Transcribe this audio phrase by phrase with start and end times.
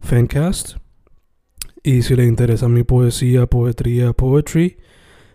[0.00, 0.76] Fancast.
[1.82, 4.78] Y si le interesa mi poesía, poetría, poetry,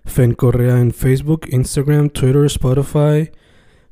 [0.05, 3.31] Fen Correa en Facebook, Instagram, Twitter, Spotify,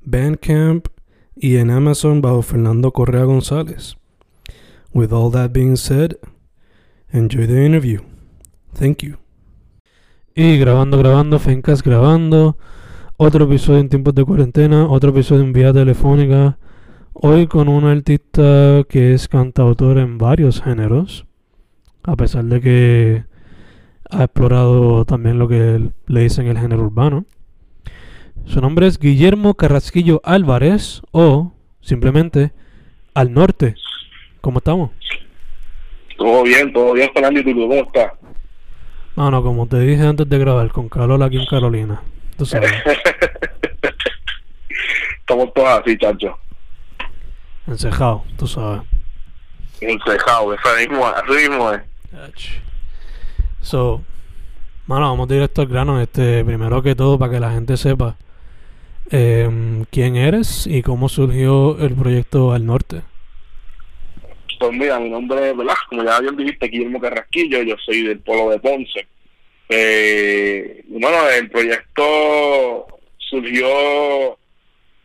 [0.03, 0.87] Bandcamp
[1.35, 3.95] y en Amazon bajo Fernando Correa González.
[4.93, 6.17] With all that being said,
[7.11, 8.01] enjoy the interview.
[8.73, 9.17] Thank you.
[10.35, 12.57] Y grabando, grabando, Fencast grabando.
[13.17, 16.57] Otro episodio en tiempos de cuarentena, otro episodio en vía telefónica.
[17.13, 21.25] Hoy con un artista que es cantautor en varios géneros,
[22.03, 23.25] a pesar de que
[24.09, 27.25] ha explorado también lo que le dicen el género urbano.
[28.45, 31.51] Su nombre es Guillermo Carrasquillo Álvarez o
[31.81, 32.53] simplemente
[33.13, 33.75] Al Norte.
[34.39, 34.91] ¿Cómo estamos?
[36.17, 37.41] Todo bien, todo bien, Fernando.
[37.41, 38.13] ¿Y tú cómo estás?
[39.17, 42.01] No, no, como te dije antes de grabar, con calor aquí en Carolina.
[42.37, 42.71] Tú sabes.
[45.19, 46.40] Estamos todos así, chacho.
[47.67, 48.81] Encejado, tú sabes.
[49.79, 51.81] Encejado, eso mismo, mismo es.
[53.61, 54.01] So,
[54.87, 56.01] mano, vamos directo al grano.
[56.01, 58.17] Este, primero que todo, para que la gente sepa
[59.11, 59.49] eh,
[59.91, 63.01] quién eres y cómo surgió el proyecto Al Norte.
[64.59, 65.73] Pues mira, mi nombre es, ¿verdad?
[65.89, 69.07] Como ya bien dijiste, Guillermo Carrasquillo, yo soy del Polo de Ponce.
[69.69, 74.37] Eh, bueno, el proyecto surgió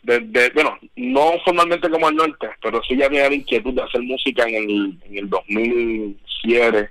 [0.06, 4.00] desde, bueno, no formalmente como al norte, pero sí ya tenía la inquietud de hacer
[4.02, 6.90] música en el, en el 2007.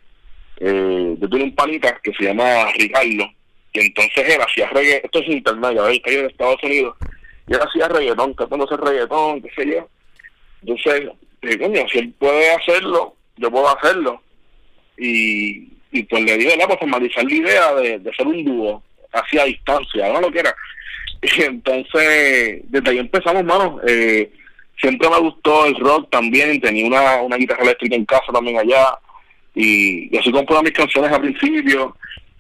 [0.58, 3.30] Eh, yo tuve un panita que se llama Ricardo,
[3.74, 6.02] y entonces él hacía reggaetón, esto es internet, ¿veis?
[6.06, 6.98] Ahí en Estados Unidos,
[7.48, 9.90] y él hacía reggaetón, hacer reggaetón, qué sé yo.
[10.62, 11.09] Entonces,
[11.42, 14.22] dije, coño, si él puede hacerlo, yo puedo hacerlo.
[14.98, 16.68] Y, y pues le di, ¿verdad?
[16.68, 18.84] Pues formalizar la idea de, de hacer un dúo,
[19.14, 20.54] así a distancia, no lo que era.
[21.22, 23.80] Y entonces, desde ahí empezamos, mano.
[23.88, 24.31] Eh,
[24.80, 28.98] siempre me gustó el rock también, tenía una, una guitarra eléctrica en casa también allá.
[29.54, 31.96] Y, y así compré mis canciones al principio.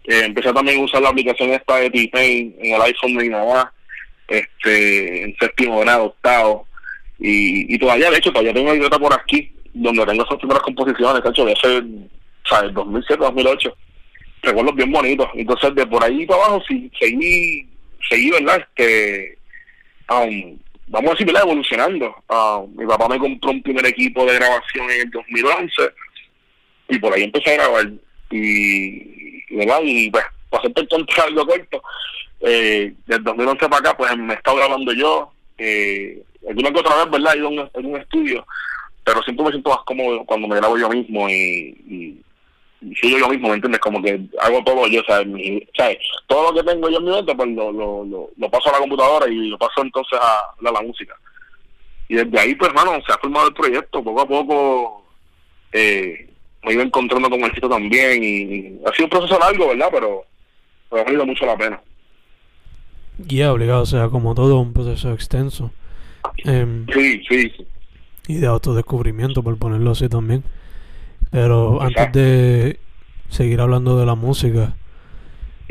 [0.07, 3.29] Eh, empecé también a usar la aplicación esta de T-Pain en el iPhone de mi
[3.29, 3.73] mamá,
[4.27, 6.67] este, en séptimo grado, octavo.
[7.19, 10.61] Y, y todavía, de hecho, todavía tengo una libreta por aquí, donde tengo esas primeras
[10.61, 11.83] composiciones, de hecho, de ese,
[12.47, 12.73] ¿sabes?
[12.73, 13.77] 2007, 2008.
[14.43, 15.27] Recuerdos bien bonitos.
[15.33, 17.67] Entonces, de por ahí para abajo, sí, seguí,
[18.09, 18.67] seguí, ¿verdad?
[18.75, 19.37] Este,
[20.09, 20.57] um,
[20.87, 21.43] vamos a decir, ¿verdad?
[21.43, 22.15] Evolucionando.
[22.29, 25.73] Um, mi papá me compró un primer equipo de grabación en el 2011
[26.89, 27.91] y por ahí empecé a grabar.
[28.31, 29.79] Y, ¿verdad?
[29.83, 31.83] Y pues, para hacerte el algo corto,
[32.41, 35.31] eh, del 2011 para acá, pues me he estado grabando yo.
[35.57, 37.35] Eh, alguna que otra vez, ¿verdad?
[37.35, 38.45] He ido en un estudio,
[39.03, 42.21] pero siempre me siento más cómodo cuando me grabo yo mismo y
[43.01, 43.79] sigo yo mismo, ¿me entiendes?
[43.79, 45.27] Como que hago todo yo, ¿sabes?
[45.27, 45.97] Mi, ¿sabes?
[46.27, 48.73] Todo lo que tengo yo en mi mente, pues lo, lo, lo, lo paso a
[48.73, 51.15] la computadora y lo paso entonces a, a la música.
[52.07, 54.03] Y desde ahí, pues, hermano, se ha formado el proyecto.
[54.03, 55.05] Poco a poco
[55.71, 56.29] eh,
[56.63, 59.89] me iba encontrando con el sitio también y, ha sido un proceso largo, ¿verdad?
[59.91, 60.23] Pero,
[60.89, 61.81] pero ha valido mucho la pena.
[63.17, 65.71] Y yeah, obligado, o sea, como todo un proceso extenso.
[66.43, 67.51] Eh, sí, sí.
[68.27, 70.43] Y de autodescubrimiento, por ponerlo así también.
[71.31, 72.79] Pero antes de
[73.29, 74.75] seguir hablando de la música,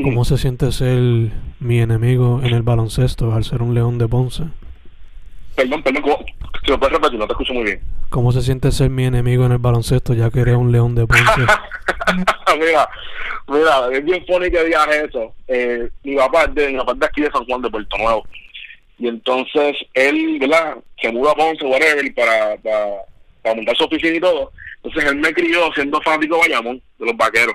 [0.03, 1.31] ¿cómo se siente ser
[1.61, 4.45] mi enemigo en el baloncesto al ser un león de Ponce?
[5.57, 6.25] Perdón, perdón, ¿cómo?
[6.65, 7.81] si lo puedes repetir, no te escucho muy bien.
[8.11, 11.07] ¿Cómo se siente ser mi enemigo en el baloncesto ya que eres un león de
[11.07, 11.41] Ponce?
[12.59, 12.89] mira,
[13.49, 15.35] mira, es bien funny que digas eso.
[15.49, 17.99] Eh, mi papá es de, mi papá es de aquí de San Juan de Puerto
[17.99, 18.25] Nuevo.
[18.99, 20.77] Y entonces él, ¿verdad?
[21.01, 22.87] Se mudó a Ponce, whatever, para, para,
[23.45, 24.51] para montar su oficina y todo.
[24.83, 27.55] Entonces él me crió siendo fanático de Bayamón, de los vaqueros.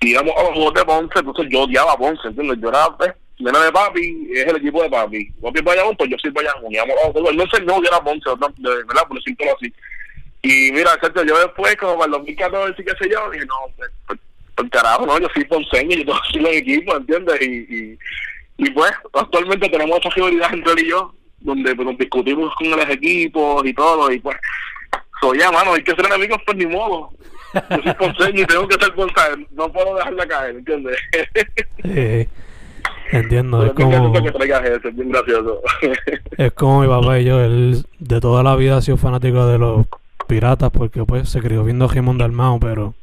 [0.00, 2.58] Y íbamos a los juegos de Ponce, entonces yo odiaba a Ponce, ¿entiendes?
[2.60, 5.30] Yo era, pues, de papi, es el equipo de papi.
[5.42, 6.72] Papi es Bayamón, pues yo soy Bayamón.
[6.72, 7.34] Íbamos a los juegos.
[7.34, 9.08] No enseñó que era Ponce, ¿verdad?
[9.08, 9.72] Por decirlo así.
[10.42, 10.90] Y mira,
[11.26, 14.20] yo después, como para el 2014 y qué sé yo, dije, no, pues, pues,
[14.54, 17.40] pues carajo, no, yo soy ponceño yo soy el equipo, ¿entiendes?
[17.40, 17.98] Y, y,
[18.58, 22.90] y pues, actualmente tenemos esa rivalidad entre él y yo, donde pues, discutimos con los
[22.90, 24.36] equipos y todo, y pues,
[25.20, 27.10] soy ya, mano, hay que ser enemigos, pues ni modo.
[27.54, 30.98] Yo soy y tengo que ser ponceño, no puedo dejarla caer, ¿entiendes?
[31.84, 32.28] Sí,
[33.12, 35.60] entiendo, es Pero como, que traigas eso, es bien gracioso.
[36.36, 39.58] es como mi papá y yo, él de toda la vida ha sido fanático de
[39.58, 39.86] los
[40.26, 42.94] piratas porque pues se crió viendo a Jimón Dalmao, pero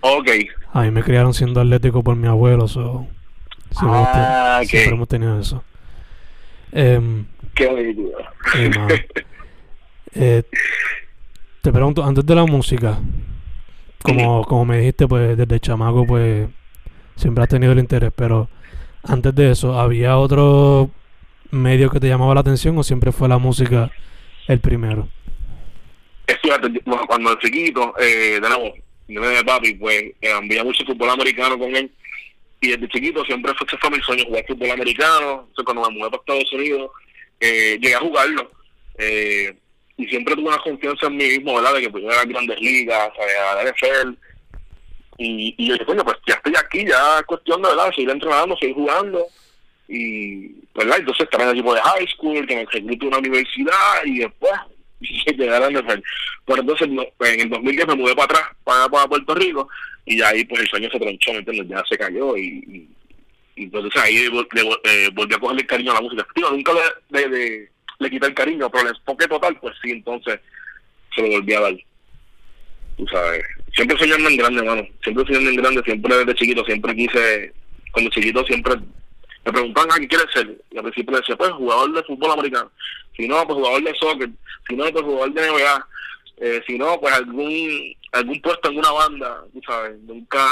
[0.00, 0.28] ok.
[0.72, 3.06] a mí me criaron siendo atlético por mi abuelo, so,
[3.72, 4.68] siempre, Ah, ok.
[4.68, 5.62] siempre hemos tenido eso.
[6.72, 8.88] Em, Qué mano.
[10.18, 10.42] Eh,
[11.60, 12.98] te pregunto, antes de la música,
[14.02, 16.48] como, como me dijiste, pues desde chamaco, pues
[17.16, 18.48] siempre has tenido el interés, pero
[19.02, 20.90] antes de eso, ¿había otro
[21.50, 23.90] medio que te llamaba la atención o siempre fue la música
[24.48, 25.08] el primero?
[26.26, 26.68] Es cierto,
[27.06, 28.74] cuando era chiquito, eh, de nuevo,
[29.08, 31.90] yo de papi, pues eh, veía mucho fútbol americano con él.
[32.60, 35.46] Y desde chiquito siempre fue, ese fue mi sueño, jugar fútbol americano.
[35.48, 36.90] Entonces, cuando me mudé para Estados Unidos,
[37.40, 38.50] eh, llegué a jugarlo.
[38.98, 39.54] Eh,
[39.96, 41.74] y siempre tuve una confianza en mí mismo, ¿verdad?
[41.74, 44.12] De que pues, yo era a grandes ligas, a la NFL.
[45.18, 47.90] Y, yo dije, coño, pues ya estoy aquí, ya es cuestión de, ¿verdad?
[47.94, 49.26] Seguir entrenando, seguir jugando.
[49.88, 50.98] Y, ¿verdad?
[50.98, 54.52] Entonces estar en el equipo de high school, que me a una universidad y después
[55.38, 56.02] llegar a la NFL.
[56.44, 59.68] Pero entonces pues, en el 2010 me mudé para atrás, para, Puerto Rico,
[60.04, 61.62] y ahí pues el sueño se tronchó, ¿me?
[61.68, 62.88] Ya se cayó y,
[63.56, 66.26] entonces ahí le vol- eh, volví a cogerle cariño a la música.
[66.34, 69.90] Digo, nunca le, le, le, le quité el cariño, pero el enfoque total, pues sí,
[69.90, 70.40] entonces
[71.14, 71.76] se lo volví a dar.
[72.96, 73.42] Tú sabes,
[73.74, 74.86] siempre soñando en grande, mano.
[75.02, 77.52] Siempre soñando en grande, siempre desde chiquito, siempre quise,
[77.92, 78.74] cuando chiquito siempre
[79.46, 80.60] me preguntaban, ah, ¿qué quieres ser?
[80.72, 82.70] Y al principio decía, pues jugador de fútbol americano.
[83.16, 84.30] Si no, pues jugador de soccer.
[84.68, 85.88] Si no, pues jugador de NBA.
[86.38, 89.98] Eh, si no, pues algún algún puesto en una banda, tú sabes.
[90.00, 90.48] Nunca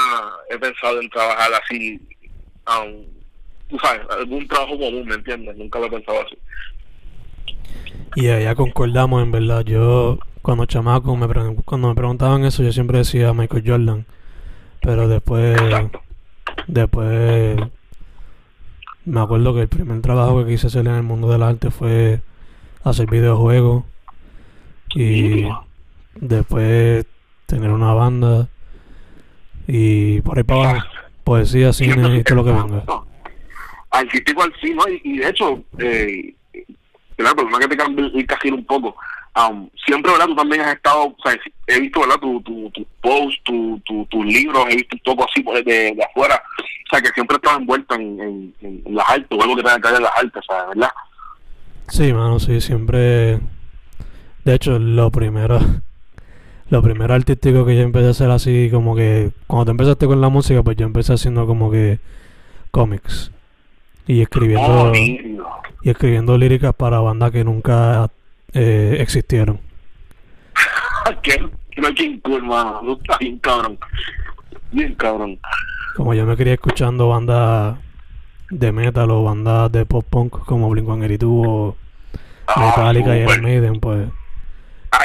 [0.49, 2.01] he pensado en trabajar así,
[2.69, 3.05] um,
[3.69, 5.57] tú sabes, algún trabajo común, ¿me entiendes?
[5.57, 6.39] Nunca lo he pensado así.
[8.17, 9.65] Y ya concordamos, en verdad.
[9.65, 11.27] Yo, cuando chamaco, me
[11.65, 14.07] cuando me preguntaban eso, yo siempre decía Michael Jordan.
[14.81, 15.59] Pero después,
[16.67, 17.57] después,
[19.05, 22.21] me acuerdo que el primer trabajo que quise hacer en el mundo del arte fue
[22.85, 23.85] hacer videojuegos.
[24.95, 25.47] Y
[26.15, 27.07] después
[27.47, 28.49] tener una banda.
[29.67, 30.87] Y por ahí para abajo,
[31.25, 32.85] poesía, cine y todo lo que venga.
[32.87, 33.07] No,
[33.91, 34.83] Artístico al sí, ¿no?
[34.89, 36.34] Y, y de hecho, eh,
[37.17, 37.35] ¿verdad?
[37.35, 38.97] Perdona que te cambie el un poco.
[39.37, 40.27] Um, siempre, ¿verdad?
[40.27, 42.21] Tú también has estado, o sea, he visto, ¿verdad?
[42.21, 45.97] Tu, tu, tu post, tu, tu, tus libros, he visto un poco así pues, de,
[46.09, 46.41] afuera.
[46.61, 49.89] O sea, que siempre estás envuelto en, en, las artes, o algo que tenga que
[49.89, 50.69] ver en las artes, ¿sabes?
[50.69, 50.91] ¿Verdad?
[51.89, 53.41] Sí, mano, sí, siempre.
[54.45, 55.61] De hecho, lo primero.
[56.71, 59.31] Lo primero artístico que yo empecé a hacer así, como que.
[59.47, 62.01] Cuando tú empezaste con la música, pues yo empecé haciendo como que.
[62.71, 63.31] cómics.
[64.07, 64.93] Y escribiendo.
[64.93, 68.09] Oh, y escribiendo líricas para bandas que nunca
[68.53, 69.61] eh, existieron.
[71.23, 72.81] Qué, qué, qué cool, mano.
[72.81, 73.79] Tú estás bien cabrón.
[74.73, 75.39] Bien cabrón.
[75.97, 77.79] Como yo me quería escuchando bandas
[78.51, 81.77] de metal o bandas de pop punk como Blink-182 o
[82.47, 83.23] Ah, Metallica y.
[83.23, 84.09] Iron Maiden, pues.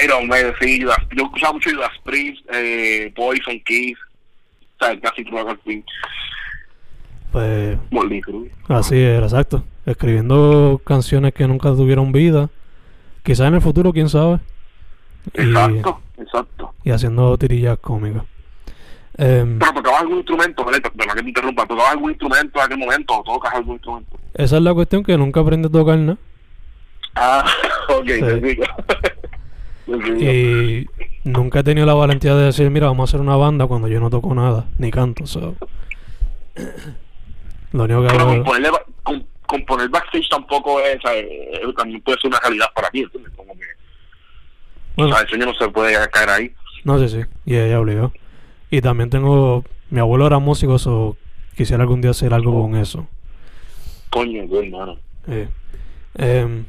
[0.03, 0.91] Iron Maiden, sí, yo
[1.23, 3.97] escuchaba mucho Judas Priest, eh, Poison Kiss,
[4.79, 5.83] o sea, casi todo el fin,
[7.31, 8.49] Pues Molly Cruz.
[8.67, 9.63] así era, exacto.
[9.85, 12.49] Escribiendo canciones que nunca tuvieron vida.
[13.23, 14.39] Quizás en el futuro, quién sabe.
[15.35, 16.73] Y, Exacto, exacto.
[16.83, 18.23] y haciendo tirillas cómicas.
[19.17, 20.79] Em, Pero tocabas algún instrumento, ¿vale?
[20.81, 24.17] Perdón que te interrumpa, tocabas algún instrumento en aquel momento o tocas algún instrumento.
[24.33, 26.17] esa es la cuestión que nunca aprendí a tocar nada.
[27.15, 27.45] Ah,
[27.89, 28.19] ok, Sí.
[28.29, 28.63] Te digo.
[30.21, 30.87] Y
[31.23, 33.99] nunca he tenido la valentía de decir, mira, vamos a hacer una banda cuando yo
[33.99, 35.25] no toco nada, ni canto.
[35.25, 35.55] so.
[37.71, 38.69] Lo único que Pero componerle
[39.45, 40.97] componer backstage tampoco es.
[41.11, 43.33] Eh, también puede ser una realidad para ti, ¿entiendes?
[43.35, 43.65] Como que,
[44.95, 45.23] Bueno, ¿sabes?
[45.23, 46.53] El sueño no se puede caer ahí.
[46.83, 48.11] no sé, sí, y ella obligó.
[48.69, 51.17] Y también tengo, mi abuelo era músico, so
[51.57, 53.07] quisiera algún día hacer algo con eso.
[54.11, 54.97] Coño, qué hermano.
[55.27, 55.47] Eh,
[56.15, 56.65] em,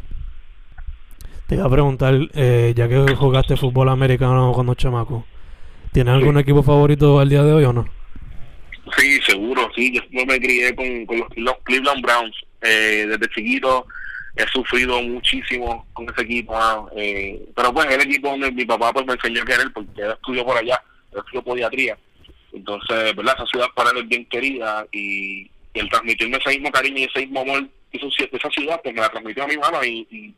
[1.47, 5.25] te iba a preguntar, eh, ya que jugaste fútbol americano cuando chamaco,
[5.93, 6.41] ¿tienes algún Sí.
[6.41, 7.87] equipo favorito al día de hoy o no?
[9.31, 9.93] Seguro, sí.
[9.93, 12.37] Yo, yo me crié con, con los, Cleveland Browns.
[12.63, 13.87] Eh, desde chiquito
[14.37, 16.57] he sufrido muchísimo con ese equipo.
[16.57, 20.01] ah, eh, pero pues el equipo donde mi papá pues me enseñó a querer porque
[20.01, 20.83] él estudió por allá,
[21.13, 21.99] él estudió podiatría.
[22.53, 23.35] Entonces, ¿verdad?
[23.37, 27.21] Esa ciudad para él es bien querida y, el transmitirme ese mismo cariño y ese
[27.21, 27.99] mismo amor que
[28.33, 30.35] esa ciudad, pues me la transmitió a mi mano y,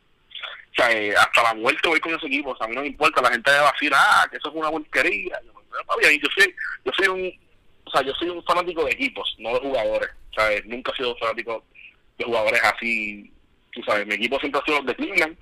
[0.71, 2.81] o sea, eh, hasta la muerte voy con ese equipo, o sea, a mí no
[2.81, 5.39] me importa, la gente va a decir, ah, que eso es una porquería.
[5.43, 7.42] Yo, yo soy, yo soy un,
[7.93, 10.65] sea, yo soy un fanático de equipos, no de jugadores, ¿sabes?
[10.65, 11.63] Nunca he sido fanático
[12.17, 13.31] de jugadores así,
[13.71, 15.37] tú sabes, mi equipo siempre ha sido los de Cleveland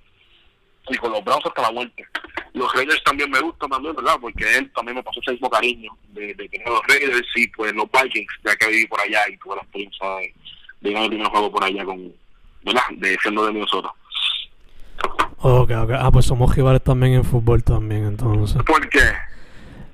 [0.89, 2.05] y con los Browns hasta la muerte.
[2.53, 4.17] Los Raiders también me gustan también, ¿verdad?
[4.19, 7.73] Porque él también me pasó ese mismo cariño de, de tener los Raiders y pues
[7.73, 10.33] los Vikings, ya que viví por allá y tuve la experiencia de,
[10.81, 12.13] de ganar el primer juego por allá con,
[12.63, 12.81] ¿verdad?
[12.97, 13.93] De siendo de Minnesota.
[15.37, 15.91] Ok, ok.
[15.97, 18.61] Ah, pues somos rivales también en fútbol también, entonces.
[18.63, 18.99] ¿Por qué?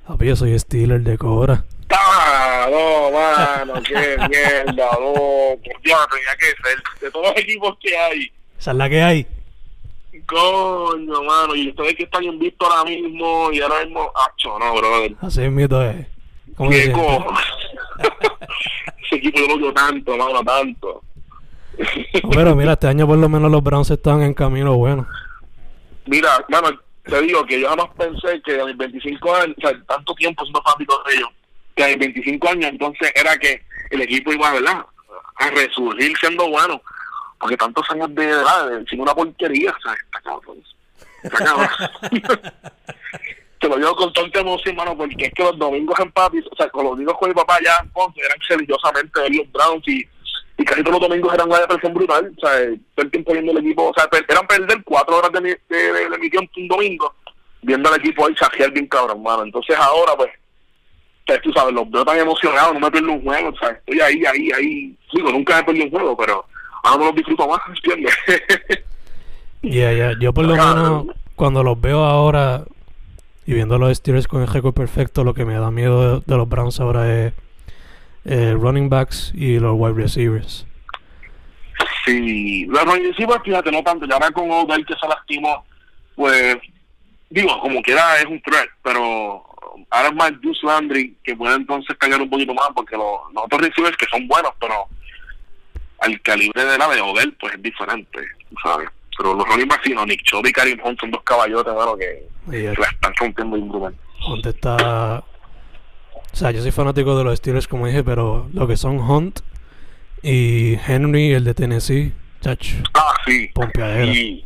[0.05, 1.63] Ah, pues yo soy Steeler de Cobra.
[1.89, 2.67] ¡Ah!
[2.69, 5.13] No, mano, qué mierda, no.
[5.13, 6.83] Por Dios, tenía que ser.
[7.01, 8.31] De todos los equipos que hay.
[8.59, 9.27] ¿Esa es la que hay?
[10.25, 15.15] Coño, mano, y ustedes que están invictos ahora mismo y ahora mismo, acho, no, brother.
[15.21, 16.05] Así es mito es.
[16.57, 17.33] ¿Cómo se ¿Qué cojo?
[19.05, 21.01] Ese equipo yo lo odio tanto, mano, tanto.
[22.31, 25.07] Pero mira, este año por lo menos los Browns están en camino bueno.
[26.07, 26.69] Mira, mano,
[27.03, 30.43] te digo que yo jamás pensé que a mis 25 años, o sea, tanto tiempo
[30.43, 31.29] siendo fanático de ellos,
[31.85, 34.85] mis 25 años entonces era que el equipo iba, ¿verdad?
[35.35, 36.81] A resurgir siendo bueno.
[37.39, 40.63] Porque tantos años de edad, de- sin una porquería, o sea, está cabrón.
[41.23, 41.69] Está cabrón.
[43.59, 46.55] Te lo digo con tanta emoción, mano, porque es que los domingos en papi, o
[46.55, 49.87] sea, con los domingos con mi papá allá en Ponce, eran religiosamente ver los Browns
[49.87, 50.07] y,
[50.59, 52.51] y casi todos los domingos eran una depresión brutal, o sea,
[52.95, 55.49] todo el tiempo viendo el equipo, o sea, per- eran perder cuatro horas de, mi,
[55.49, 57.15] de, de, de mi tiempo un domingo,
[57.63, 59.43] viendo al equipo ahí sajear bien cabrón, mano.
[59.43, 60.29] Entonces ahora, pues,
[61.27, 63.99] sea, tú sabes, los veo tan emocionados, no me pierdo un juego, o sea, estoy
[64.01, 66.45] ahí, ahí, ahí, digo, nunca me perdí un juego, pero
[66.83, 68.13] ahora me los disfruto más, ¿entiendes?
[69.63, 70.13] Ya, ya.
[70.19, 72.63] Yo por lo menos cuando los veo ahora
[73.45, 76.37] y viendo los Steelers con el récord perfecto, lo que me da miedo de, de
[76.37, 77.33] los Browns ahora es
[78.25, 80.65] eh, running backs y los wide receivers.
[82.05, 85.65] Sí, la pues fíjate, no tanto, ya ahora con Odell que se lastimó,
[86.15, 86.57] pues,
[87.29, 89.43] digo, como quiera es un threat, pero
[89.89, 93.43] ahora es más Juice Landry que puede entonces callar un poquito más, porque los, los
[93.45, 94.73] otros receivers que son buenos, pero
[95.99, 98.19] al calibre de la de Odell, pues es diferente,
[98.63, 98.89] ¿sabes?
[99.17, 102.27] Pero los running backs, no, Nick Chubb y Karim Hunt son dos caballotes, bueno, que
[102.47, 103.95] la están rompiendo brutal.
[104.27, 105.23] Hunt está...
[106.31, 109.39] O sea, yo soy fanático de los Steelers como dije, pero lo que son Hunt
[110.21, 113.49] y Henry, el de Tennessee, chach, Ah, sí.
[113.55, 114.05] pompeadera.
[114.05, 114.45] Y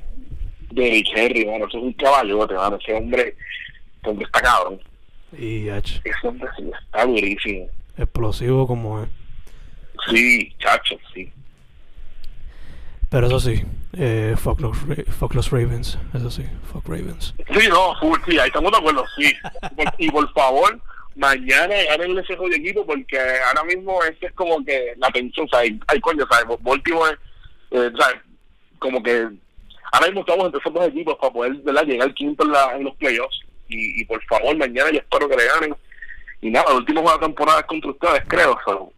[0.69, 3.35] Derrick Henry, bueno, eso es un caballote, mano, ese hombre,
[3.99, 4.79] ese hombre está cabrón.
[5.37, 7.69] Y hombre sí está durísimo.
[7.97, 9.09] explosivo como es.
[10.09, 11.31] Sí, chacho, sí.
[13.09, 13.61] Pero eso sí,
[13.97, 14.77] eh, fuck, los,
[15.19, 17.33] fuck los Ravens, eso sí, fuck Ravens.
[17.53, 19.33] Sí, no, full, sí, ahí estamos de acuerdo, sí.
[19.97, 20.79] Y por favor,
[21.15, 25.45] mañana ganen ese juego de equipo porque ahora mismo ese es como que la tensión,
[25.45, 26.57] o sea, hay, hay coño, ¿sabes?
[26.61, 27.17] Baltimore,
[27.71, 28.21] eh, ¿sabes?
[28.79, 29.27] Como que
[29.91, 31.83] ahora mismo estamos entre esos dos equipos para poder ¿verdad?
[31.83, 33.41] llegar quinto en, la, en los playoffs.
[33.71, 35.75] Y, y por favor, mañana yo espero que le ganen.
[36.41, 38.57] Y nada, el último juego de temporada es contra ustedes, creo.
[38.65, 38.91] so,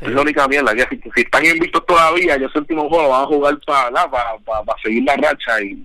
[0.00, 0.74] Es la única mierda.
[0.74, 4.38] Que si, si están invictos todavía, yo ese último juego van a jugar para para,
[4.38, 5.84] para, para seguir la racha y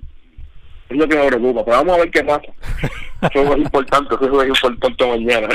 [0.90, 1.64] es lo que me preocupa.
[1.66, 2.52] Pero vamos a ver qué pasa.
[3.22, 5.50] Eso es importante, eso es importante mañana.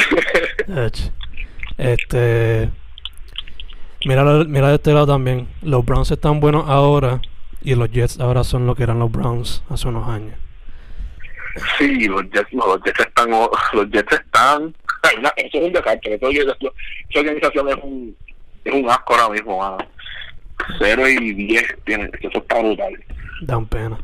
[1.78, 2.68] Este.
[4.04, 5.48] Mira, mira de este lado también.
[5.62, 7.22] Los Browns están buenos ahora.
[7.62, 10.34] Y los Jets ahora son lo que eran los Browns hace unos años.
[11.78, 16.14] Sí, los Jets, no, los Jets están, los Jets están, ay, eso es un desastre.
[16.14, 18.16] Esa organización es un,
[18.64, 19.78] es un asco ahora mismo, mano.
[20.78, 23.04] Cero y diez tienen, eso está brutal.
[23.42, 23.98] Dan pena.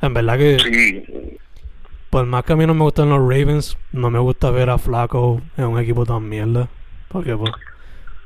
[0.00, 1.04] En verdad que, Sí,
[2.10, 4.78] por más que a mí no me gustan los Ravens, no me gusta ver a
[4.78, 6.68] Flaco en un equipo tan mierda.
[7.08, 7.52] Porque, pues.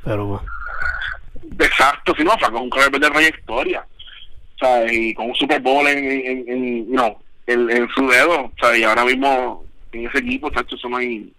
[0.04, 0.40] Pero,
[1.48, 1.68] pues.
[1.68, 3.86] exacto, si no, Flaco es un quarterback de trayectoria.
[4.54, 8.44] O sea, y con un Super Bowl en, en, en, no, en, en su dedo.
[8.46, 11.32] O sea, y ahora mismo en ese equipo, chacho, eso no hay,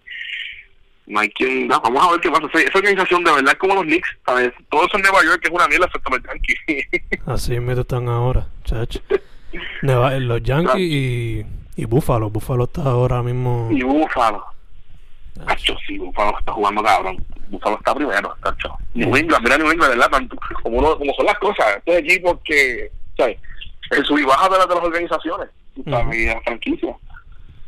[1.07, 2.45] no hay quien, no, vamos a ver qué pasa.
[2.53, 4.51] Esa, esa organización de verdad es como los Knicks, ¿sabes?
[4.69, 7.19] Todo eso en Nueva York que es una mierda, excepto los Yankees.
[7.25, 8.99] Así mismo están ahora, chacho.
[9.81, 11.45] Neva- los Yankees y,
[11.75, 12.29] y Buffalo.
[12.29, 13.69] Buffalo está ahora mismo.
[13.71, 14.45] y Búfalo.
[15.47, 17.17] Chacho, sí, Búfalo está jugando cabrón.
[17.49, 18.75] Búfalo está primero, chacho.
[18.93, 20.09] New England, mira New England, ¿verdad?
[20.11, 23.37] Tanto, como, uno, como son las cosas, estos equipos que, ¿sabes?
[23.91, 25.49] El sub y baja de, las de las organizaciones,
[25.85, 26.17] ¿sabes?
[26.17, 26.95] De las franquicias.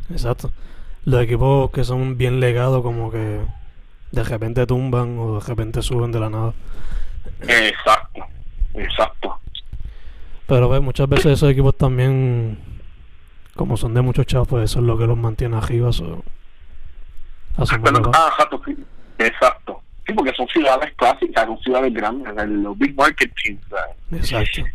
[0.09, 0.51] Exacto.
[1.05, 3.41] Los equipos que son bien legados, como que
[4.11, 6.53] de repente tumban o de repente suben de la nada.
[7.41, 8.25] Exacto,
[8.73, 9.39] exacto.
[10.47, 12.57] Pero pues, muchas veces esos equipos también,
[13.55, 15.91] como son de muchos chavos, pues eso es lo que los mantiene arriba.
[15.91, 16.23] So,
[17.55, 18.77] Pero, ah, exacto, sí.
[19.17, 19.81] Exacto.
[20.05, 23.61] Sí, porque son ciudades clásicas, son ciudades grandes, los big market teams.
[24.11, 24.61] Exacto.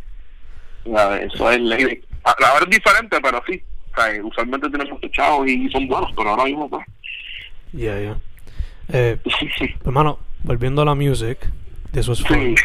[0.84, 2.02] Eso es ley.
[2.24, 3.62] Ahora es diferente, pero sí.
[3.92, 6.86] O sea, usualmente tenemos chavos y son buenos, pero ahora mismo pues.
[7.72, 8.16] Ya, ya.
[8.92, 9.18] Eh,
[9.84, 11.38] hermano, volviendo a la music,
[11.92, 12.54] de eso es fun.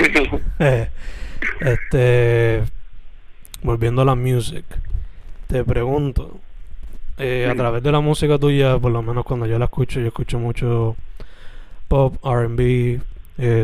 [0.60, 0.90] Eh,
[1.60, 2.64] este,
[3.62, 4.64] volviendo a la music,
[5.48, 6.40] te pregunto,
[7.18, 10.08] eh, a través de la música tuya, por lo menos cuando yo la escucho, yo
[10.08, 10.96] escucho mucho
[11.88, 13.02] pop, RB,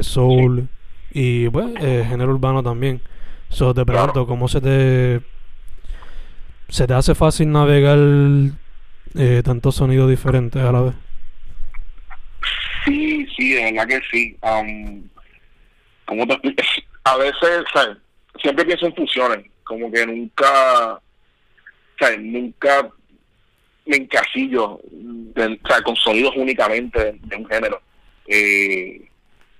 [0.01, 0.67] soul
[1.13, 3.01] y bueno, eh, género urbano también.
[3.49, 5.21] So, te pregunto, ¿cómo se te
[6.71, 7.99] se te hace fácil navegar
[9.15, 10.93] eh, tantos sonidos diferentes a la vez?
[12.85, 14.37] Sí, sí, de verdad que sí.
[14.41, 15.03] Um,
[16.05, 16.39] ¿Cómo te?
[17.03, 17.97] A veces, ¿sabes?
[18.39, 21.01] siempre pienso en fusiones, como que nunca,
[21.99, 22.19] ¿sabes?
[22.19, 22.89] Nunca
[23.85, 27.81] me encasillo de, sea, con sonidos únicamente de, un género.
[28.27, 29.07] Eh,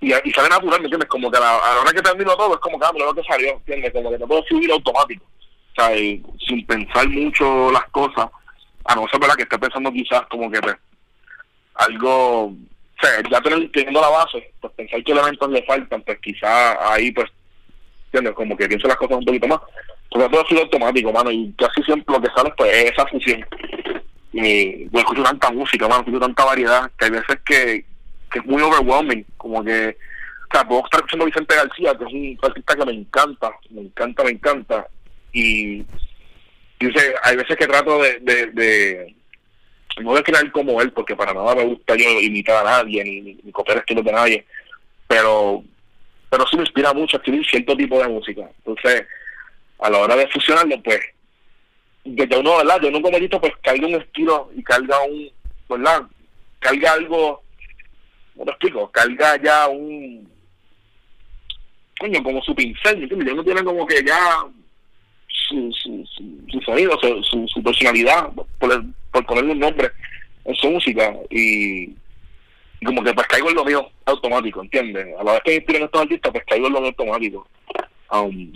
[0.00, 1.08] y, y, sale natural, ¿me entiendes?
[1.08, 3.52] Como que a la, hora que termino todo es como que, ah, lo que salió,
[3.52, 3.92] ¿entiendes?
[3.92, 5.24] Como que te puedo fluir automático,
[5.74, 5.96] sea,
[6.46, 8.28] sin pensar mucho las cosas,
[8.84, 10.76] a no ser verdad que esté pensando quizás como que pues,
[11.74, 12.56] algo, o
[13.00, 17.30] sea, ya teniendo la base, pues pensar qué elementos le faltan, pues quizás ahí pues,
[18.06, 18.34] ¿entiendes?
[18.34, 19.60] Como que pienso las cosas un poquito más,
[20.10, 23.44] porque todo fluir automático, mano, y casi siempre lo que sale pues es esa fusión.
[24.32, 27.84] Y yo escucho tanta música, mano, escucho tanta variedad, que hay veces que,
[28.30, 29.96] que es muy overwhelming, como que,
[30.50, 33.82] o sea, puedo estar escuchando Vicente García, que es un artista que me encanta, me
[33.82, 34.86] encanta, me encanta,
[35.32, 35.84] y
[36.80, 39.16] dice, hay veces que trato de, de, de
[40.00, 43.20] no de crear como él, porque para nada me gusta yo imitar a nadie, ni,
[43.20, 44.46] ni, copiar estilos de nadie,
[45.06, 45.62] pero
[46.30, 48.48] pero sí me inspira mucho a escribir cierto tipo de música.
[48.58, 49.06] Entonces,
[49.80, 50.98] a la hora de fusionarlo, pues,
[52.04, 52.80] desde uno, ¿verdad?
[52.80, 55.30] Yo me he visto, pues, carga un estilo y carga un,
[55.68, 56.04] ¿verdad?
[56.58, 57.42] Carga algo
[58.32, 58.90] ¿cómo te explico?
[58.90, 60.28] Carga ya un,
[61.98, 63.28] coño, como su pincel, ¿entiendes?
[63.28, 64.46] Ya no tiene como que ya
[65.48, 66.06] su, su,
[66.50, 69.90] su, sonido, su, su, personalidad, por, por ponerle un nombre
[70.44, 71.88] en su música y,
[72.84, 75.06] como que pues caigo en lo mío automático, ¿entiendes?
[75.18, 77.46] A la vez que me inspiran estos artistas, pues caigo en lo mío automático.
[78.10, 78.52] Um,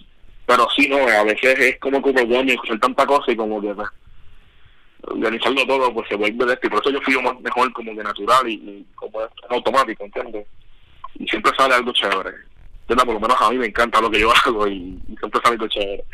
[0.47, 3.75] pero sí, no, a veces es como que y escuchar tanta cosa y como que
[3.75, 3.89] pues,
[5.03, 7.95] organizarlo todo pues se vuelve de esto y por eso yo fui más mejor como
[7.95, 10.47] de natural y, como automático ¿entiendes?
[11.19, 12.33] y siempre sale algo chévere
[12.87, 15.69] por lo menos a mí me encanta lo que yo hago y, siempre sale algo
[15.69, 16.05] chévere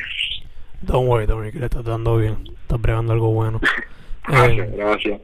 [0.82, 2.38] don't worry don't worry que le estás dando bien.
[2.62, 3.60] Estás bregando algo bueno.
[4.26, 5.20] Gracias eh, gracias.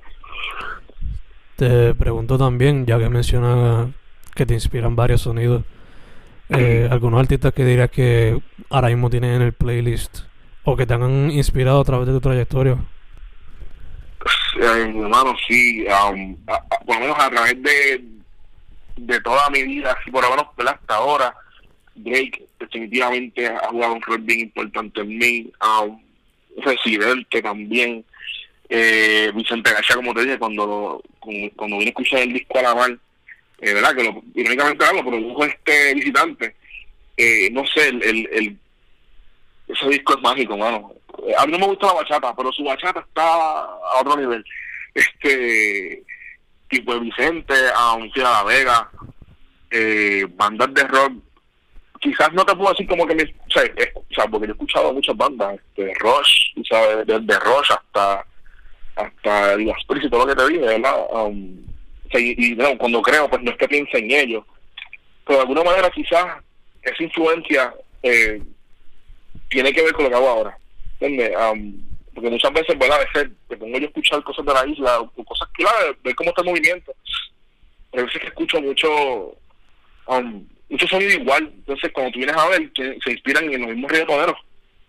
[1.54, 3.90] te pregunto también ya que mencionas
[4.34, 5.62] que te inspiran varios sonidos
[6.50, 8.40] eh, algunos artistas que dirías que
[8.70, 10.20] ahora mismo tienen en el playlist
[10.64, 12.78] o que te han inspirado a través de tu trayectoria.
[14.60, 16.36] Eh, hermano, sí, um,
[16.86, 18.02] por lo menos a través de,
[18.96, 21.34] de toda mi vida, así por lo menos hasta ahora,
[21.98, 26.00] Drake definitivamente ha jugado un rol bien importante en mí, um,
[26.58, 28.04] Residente también,
[28.68, 32.74] eh, Vicente García, como te dije, cuando, cuando, vine a escuchar el disco a la
[32.74, 32.98] mar,
[33.60, 33.94] eh, ¿verdad?
[33.94, 36.56] Que lo, irónicamente lo produjo este visitante,
[37.16, 38.58] eh, no sé, el, el,
[39.68, 40.98] ese disco es mágico, mano
[41.36, 44.44] a mí no me gusta la bachata, pero su bachata está a otro nivel.
[44.94, 46.02] Este
[46.68, 48.90] tipo de Vicente, a un La Vega,
[49.70, 51.12] eh, bandas de rock.
[52.00, 55.16] Quizás no te puedo decir como que me, o sea, porque yo he escuchado muchas
[55.16, 57.06] bandas, este, Rush, ¿sabes?
[57.06, 58.24] Desde Rush hasta
[58.96, 61.06] hasta las y todo lo que te dije, ¿verdad?
[61.10, 61.64] Um,
[62.12, 64.44] y, cuando creo, pues no es que piense en ellos,
[65.24, 66.42] pero de alguna manera quizás
[66.82, 68.42] esa influencia eh,
[69.48, 70.58] tiene que ver con lo que hago ahora
[72.18, 75.00] porque muchas veces, bueno, a veces me pongo yo a escuchar cosas de la isla,
[75.00, 76.92] o cosas claras, ver cómo está el movimiento.
[77.92, 79.36] Pero a veces que escucho mucho,
[80.08, 81.50] um, mucho sonido igual.
[81.54, 84.36] Entonces, cuando tú vienes a ver, que se inspiran en los mismos reggaetoneros,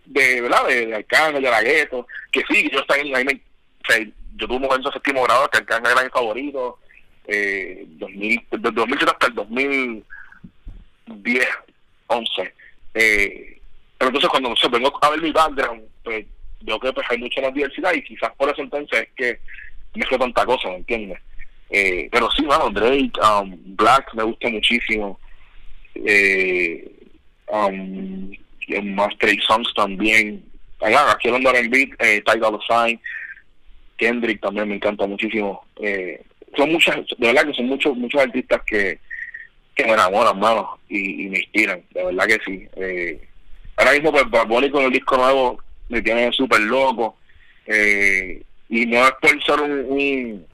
[0.06, 0.66] de, ¿verdad?
[0.66, 1.86] De, de Arcángel, de la que
[2.48, 3.38] sí, yo estaba en, ahí me, o
[3.86, 3.98] sea,
[4.36, 6.78] yo tuve un momento de séptimo grado que Arcángel era mi favorito,
[7.26, 11.46] eh, 2000, desde 2007 hasta el 2010,
[12.08, 12.54] 11.
[12.94, 13.60] Eh,
[13.98, 16.26] pero entonces cuando se vengo a ver mi background, pues
[16.62, 19.38] veo que pues, hay mucha más diversidad y quizás por eso entonces es que
[19.94, 21.18] mezclo tanta cosa, ¿me entiendes?
[21.70, 25.20] Eh, pero sí, bueno, Drake, um, Black me gusta muchísimo.
[25.94, 26.90] Eh,
[27.48, 28.30] um,
[28.94, 30.44] más Drake Songs también.
[30.80, 33.00] Allá, aquí hablando de R&B, eh, Ty Dolla Sign,
[33.96, 35.64] Kendrick también me encanta muchísimo.
[35.82, 36.22] Eh,
[36.56, 38.98] son muchas, de verdad que son muchos muchos artistas que,
[39.74, 42.68] que me enamoran, mano, y, y me inspiran, de verdad que sí.
[42.76, 43.20] Eh,
[43.76, 47.16] ahora mismo pues Bad con el disco nuevo me tiene súper loco
[47.66, 50.46] eh, y no es por ser un,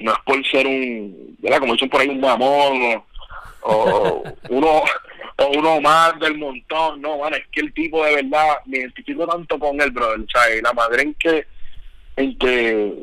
[0.00, 1.60] no es por ser un ¿verdad?
[1.60, 3.02] como dicen por ahí un mamón
[3.66, 4.82] o, uno
[5.38, 7.00] o uno más del montón.
[7.00, 10.20] No, mano, es que el tipo de verdad me identifico tanto con él, brother.
[10.20, 11.46] O sea, la madre en que,
[12.16, 12.94] en que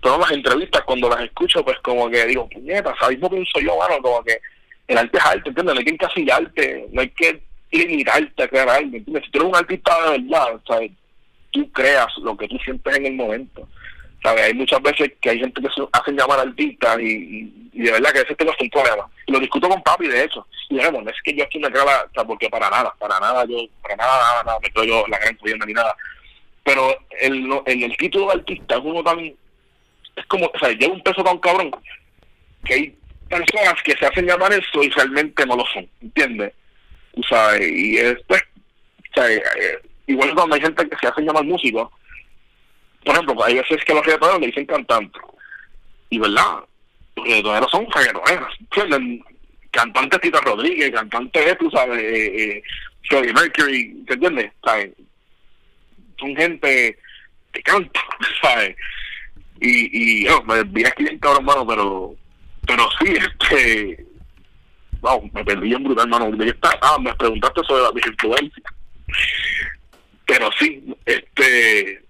[0.00, 3.76] todas las entrevistas, cuando las escucho, pues como que digo, puñeta, ¿sabes lo pienso yo,
[3.76, 4.00] mano?
[4.02, 4.38] Como que
[4.88, 5.74] el arte es arte, ¿entiendes?
[5.74, 9.24] No hay que encasillarte, no hay que limitarte a crear algo, ¿entiendes?
[9.24, 10.90] Si tú eres un artista de verdad, ¿sabes?
[11.50, 13.68] Tú creas lo que tú sientes en el momento.
[14.24, 18.20] Hay muchas veces que hay gente que se hacen llamar artistas y, de verdad que
[18.20, 19.08] ese tengo un problema.
[19.26, 20.46] Y lo discuto con papi de eso.
[20.68, 23.18] Y digamos, no es que yo aquí me creo la, o porque para nada, para
[23.18, 25.94] nada, yo, para nada, nada, nada, me creo yo la gran jodienda ni nada.
[26.62, 30.94] Pero el, el, el título de artista es uno tan, es como, o sea, lleva
[30.94, 31.74] un peso tan cabrón
[32.64, 32.96] que hay
[33.28, 36.52] personas que se hacen llamar eso y realmente no lo son, ¿entiendes?
[37.16, 38.42] O sea, y después,
[39.10, 39.42] o sea, eh,
[40.06, 41.88] igual cuando hay gente que se hacen llamar músicos,
[43.04, 45.18] por ejemplo, hay veces que los reggaetoneros le dicen cantante.
[46.10, 46.64] Y verdad,
[47.16, 48.56] los reggaetoneros son reggaetoneros.
[49.70, 52.62] Cantante Tita Rodríguez, cantante, tú sabes, eh, eh,
[53.08, 54.52] Freddie Mercury, ¿te entiendes?
[54.62, 54.92] ¿Sabes?
[56.18, 56.98] Son gente
[57.52, 58.00] que canta,
[58.42, 58.76] ¿sabes?
[59.60, 62.14] Y, y oh, me vi aquí bien cabrón, hermano, pero,
[62.66, 64.04] pero sí, este,
[65.00, 66.36] wow, me perdí bien brutal, hermano.
[66.82, 68.62] Ah, me preguntaste sobre la influencia.
[70.26, 72.02] Pero sí, este,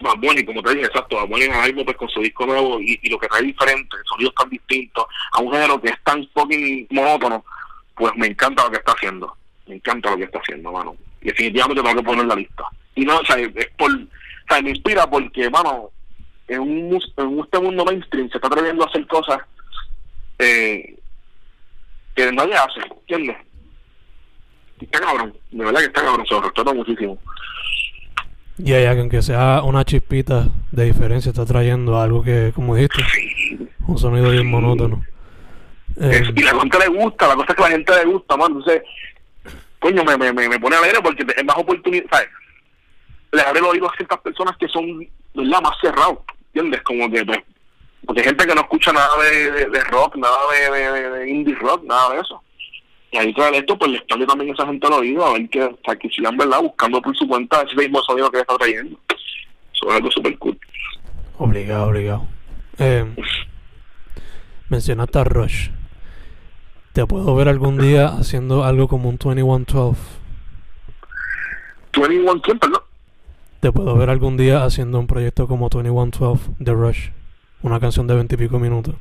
[0.00, 2.80] Bad Bunny, como te dije, exacto, Bad Bunny ahora mismo pues con su disco nuevo
[2.80, 6.86] y, lo que trae diferente, sonidos tan distintos, a un género que es tan fucking
[6.90, 7.44] monótono,
[7.94, 10.96] pues me encanta lo que está haciendo, me encanta lo que está haciendo, mano.
[11.20, 12.64] Y definitivamente tengo que poner en la lista.
[12.94, 14.06] Y no, o sea, es por, o
[14.48, 15.90] sea, me inspira porque, mano,
[16.46, 19.38] en, un, en este mundo mainstream se está atreviendo a hacer cosas
[20.38, 20.96] eh,
[22.14, 23.36] que nadie hace, ¿entiendes?
[24.80, 27.18] Está cabrón, de verdad que está cabrón, se lo respeto muchísimo.
[28.58, 33.04] Y yeah, que aunque sea una chispita de diferencia, está trayendo algo que, como dijiste,
[33.86, 35.04] un sonido bien monótono.
[36.00, 38.52] Eh, y la gente le gusta, la cosa es que la gente le gusta, man.
[38.52, 38.82] Entonces,
[39.78, 42.28] coño, me, me, me pone alegre porque es más oportunidad, ¿sabes?
[43.30, 46.82] Le abre el oído a ciertas personas que son, ¿verdad?, más cerrados, ¿entiendes?
[46.82, 47.38] Como que, pues,
[48.06, 51.84] porque hay gente que no escucha nada de, de, rock, nada de, de indie rock,
[51.84, 52.42] nada de eso.
[53.10, 55.48] Y ahí tras esto, pues le extraño también a esa gente al oído, a ver
[55.48, 58.56] que, o sea, que sigan, ¿verdad?, buscando por su cuenta ese mismo sonido que está
[58.56, 58.98] trayendo.
[59.74, 60.58] Eso es algo súper cool.
[61.38, 62.26] Obligado, obligado.
[62.78, 63.06] Eh,
[64.68, 65.70] mencionaste a Rush.
[66.92, 70.00] ¿Te puedo ver algún día haciendo algo como un 2112?
[71.92, 72.82] ¿21 quién, perdón?
[73.60, 77.08] ¿Te puedo ver algún día haciendo un proyecto como 2112 de Rush?
[77.62, 78.94] Una canción de veintipico minutos.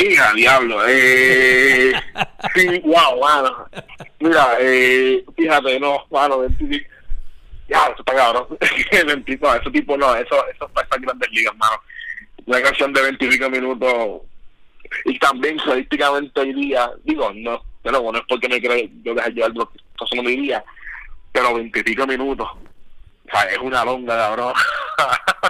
[0.00, 0.80] Hija, diablo.
[0.88, 1.92] Eh,
[2.54, 3.68] sí, wow, mano.
[4.18, 6.46] Mira, eh, fíjate, no, mano,
[7.68, 8.46] ya, eso está cabrón.
[9.40, 11.76] no, ese tipo no, eso, eso está en grandes ligas, mano.
[12.46, 14.22] Una canción de 25 minutos
[15.04, 19.32] y también estadísticamente hoy día, digo, no, pero bueno, es porque me creo yo dejar
[19.32, 20.64] llevar lo que no me diría,
[21.32, 24.54] pero 25 minutos, o sea, es una longa, cabrón.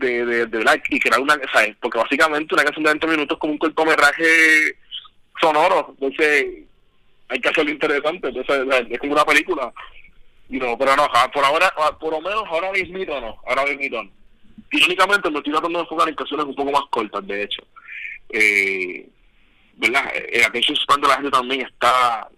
[0.00, 1.76] de, de, de y crear una, ¿sabes?
[1.80, 4.76] Porque básicamente una canción de 20 minutos es como un cortometraje
[5.40, 6.46] sonoro, entonces
[7.28, 9.72] hay que hacerlo interesante, entonces es como una película.
[10.48, 14.10] Y no, pero no, por ahora, por lo menos ahora mismo no, ahora mismo no.
[14.72, 17.62] Irónicamente me estoy tratando de enfocar en canciones un poco más cortas, de hecho.
[18.30, 19.08] Eh,
[19.74, 20.12] ¿Verdad?
[20.30, 22.28] El attention span de la gente también está,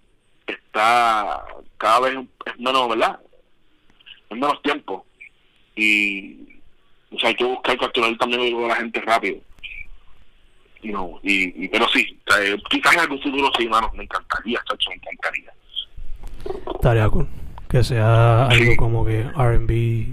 [0.47, 1.45] está
[1.79, 2.15] cada vez
[2.47, 3.19] es menos, ¿verdad?
[4.31, 5.07] Es menos tiempo.
[5.75, 6.52] Y
[7.15, 9.39] o sea, hay que buscar capturar también a la gente rápido.
[10.83, 14.03] You know, y, y, pero sí, o sea, quizás en algún futuro sí, mano, me
[14.05, 15.53] encantaría, chacho, me encantaría.
[16.75, 17.29] Estaría cool.
[17.69, 20.13] Que sea algo como que RB,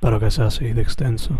[0.00, 1.38] pero que sea así de extenso.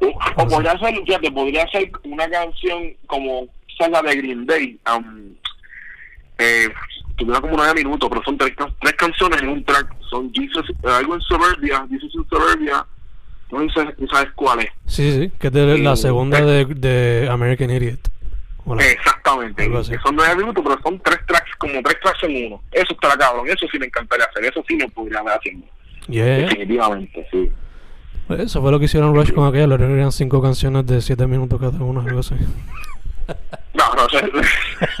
[0.00, 3.48] O, o podría ser, fíjate, podría ser una canción como
[3.78, 4.78] salga de Green Day.
[4.90, 5.34] Um,
[6.38, 6.68] eh,
[7.16, 9.94] tuviera como nueve minutos, pero son tres, tres canciones en un track.
[10.10, 12.86] Son Jesus, algo en Suburbia, Jesus in Suburbia,
[13.50, 14.70] no sé si sabes cuál es.
[14.86, 18.00] Sí, sí, que es de la segunda de, de American Idiot.
[18.64, 18.84] Hola.
[18.84, 19.64] Exactamente.
[20.02, 22.62] Son nueve minutos, pero son tres tracks, como tres tracks en uno.
[22.72, 25.66] Eso está cabrón, eso sí me encantaría hacer, eso sí me podría ver haciendo.
[26.08, 26.38] Yeah.
[26.38, 27.50] Definitivamente, sí.
[28.26, 31.28] Pues eso fue lo que hicieron Rush con aquella, le eran cinco canciones de siete
[31.28, 32.34] minutos cada una, algo así.
[33.74, 34.26] No, no, eso,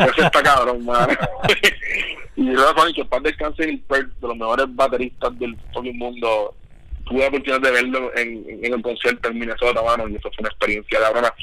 [0.00, 1.08] eso está cabrón, man.
[2.36, 6.54] y luego, que para descanse el de los mejores bateristas del todo el mundo
[7.06, 10.40] tuve la oportunidad de verlo en, en el concierto en Minnesota, mano, y eso fue
[10.40, 11.34] una experiencia de broma.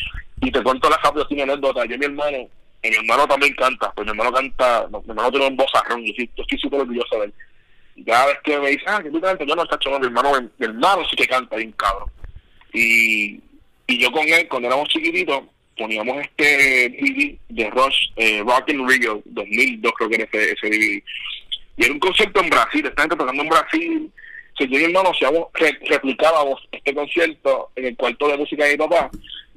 [0.41, 1.86] Y te cuento la rápido, sin anécdota.
[1.86, 2.38] Yo, mi hermano,
[2.84, 6.13] y mi hermano también canta, pues mi hermano canta, mi hermano tiene un vozarrón, y
[6.13, 7.34] sí, yo estoy súper orgulloso de él.
[7.95, 10.08] Y cada vez que me dice, ah, que tú cantas, yo no, chacho, no, mi
[10.08, 12.10] hermano, mi hermano sí que canta bien cabrón.
[12.73, 13.39] Y,
[13.88, 15.43] y yo con él, cuando éramos chiquititos,
[15.78, 20.67] poníamos este DVD de Rush, eh, Rock in Rio 2002 creo que era ese, ese
[20.67, 21.04] DVD.
[21.78, 24.12] Y era un concierto en Brasil, esta gente tocando en Brasil.
[24.58, 28.66] Si yo y mi hermano hacíamos, re- replicábamos este concierto en el cuarto de música
[28.66, 29.10] de mi papá,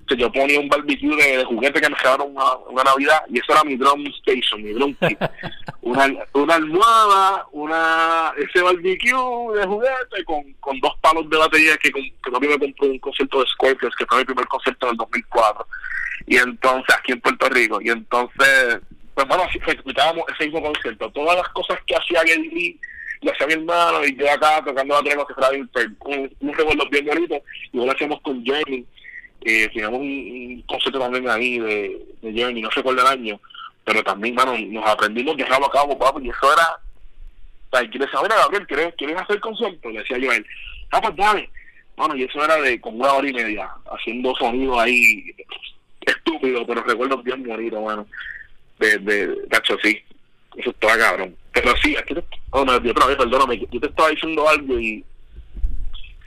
[0.09, 3.39] que yo ponía un barbecue de, de juguete que me regalaron una, una Navidad y
[3.41, 5.19] eso era mi drum station, mi drum kit.
[5.83, 11.91] una, una almohada, una ese barbecue de juguete con, con dos palos de batería que,
[11.91, 14.93] con, que papi me compró un concierto de Scorpions, que fue mi primer concierto en
[14.93, 15.67] el 2004.
[16.29, 17.81] Y entonces, aquí en Puerto Rico.
[17.83, 18.79] Y entonces,
[19.15, 21.11] pues bueno, así replicábamos ese mismo concierto.
[21.11, 22.79] Todas las cosas que hacía Lee,
[23.23, 25.35] lo hacía mi hermano y yo acá tocando la tregua que
[25.73, 27.43] pues, un, un recuerdo bien bonito.
[27.73, 28.85] Y lo hacíamos con Journey.
[29.43, 33.41] Eh, teníamos un, un concierto también ahí de, de Journey, no recuerdo el año,
[33.85, 36.81] pero también, mano, nos aprendimos de cabo a cabo, papi, y eso era,
[37.71, 38.67] o sea, ¿quieres saber, Gabriel?
[38.67, 39.91] ¿Quieres, ¿Quieres hacer concierto?
[39.91, 40.47] Le decía yo a él,
[40.91, 41.49] ah, pues dale.
[41.97, 45.25] Bueno, y eso era de como una hora y media, haciendo sonidos ahí
[46.01, 48.07] estúpidos, pero recuerdo bien bonito, bueno,
[48.81, 50.03] de, de, de sí,
[50.57, 51.37] eso estaba cabrón.
[51.57, 55.03] Pero sí, aquí te, oh, me otra vez, perdóname, yo te estaba diciendo algo y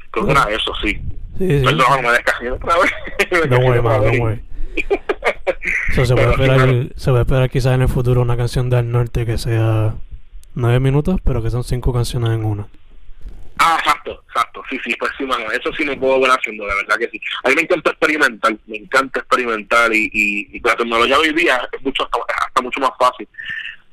[0.10, 1.00] creo que era eso, sí.
[1.38, 1.66] Sí, sí.
[1.66, 2.92] Perdóname, me descajé otra vez.
[4.20, 4.44] Worry.
[5.94, 6.84] So, se, puede esperar, claro.
[6.96, 9.96] se puede esperar quizás en el futuro una canción del norte que sea
[10.56, 12.68] nueve minutos, pero que son cinco canciones en una.
[13.58, 14.64] Ah, exacto, exacto.
[14.70, 15.52] Sí, sí, pues sí, mano.
[15.52, 17.22] Eso sí me puedo ver haciendo, de verdad que sí.
[17.44, 21.68] A mí me encanta experimentar, me encanta experimentar y, y, y la tecnología hoy día
[21.72, 23.28] es mucho hasta, hasta mucho más fácil.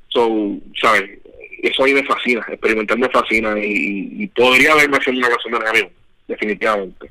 [0.08, 1.18] So, ¿sabes?
[1.66, 5.52] Eso a mí me fascina, experimentar me fascina y, y podría verme haciendo una canción
[5.52, 5.92] de reggaetón,
[6.28, 7.10] definitivamente.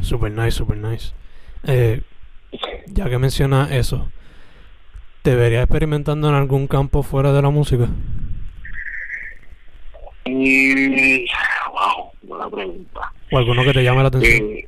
[0.00, 1.12] Super nice, super nice.
[1.64, 2.00] Eh,
[2.86, 4.10] ya que menciona eso,
[5.22, 7.88] ¿te verías experimentando en algún campo fuera de la música?
[10.24, 11.26] Y,
[11.70, 13.12] wow, buena pregunta.
[13.30, 14.48] ¿O alguno que te llame la atención?
[14.50, 14.66] Eh,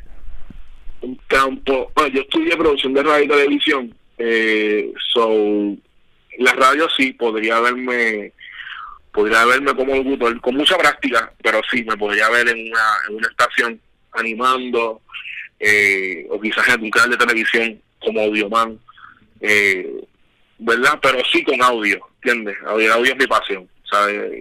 [1.02, 5.28] un campo, bueno, yo estudié producción de radio y televisión, eh, so,
[6.38, 8.32] la radio sí, podría verme,
[9.14, 13.14] podría verme como locutor, con mucha práctica, pero sí, me podría ver en una, en
[13.14, 15.00] una estación animando,
[15.60, 18.76] eh, o quizás en un canal de televisión como audioman,
[19.40, 19.88] eh,
[20.58, 20.98] ¿verdad?
[21.00, 22.56] Pero sí con audio, ¿entiendes?
[22.66, 24.32] Audio, es mi pasión, ¿sabes?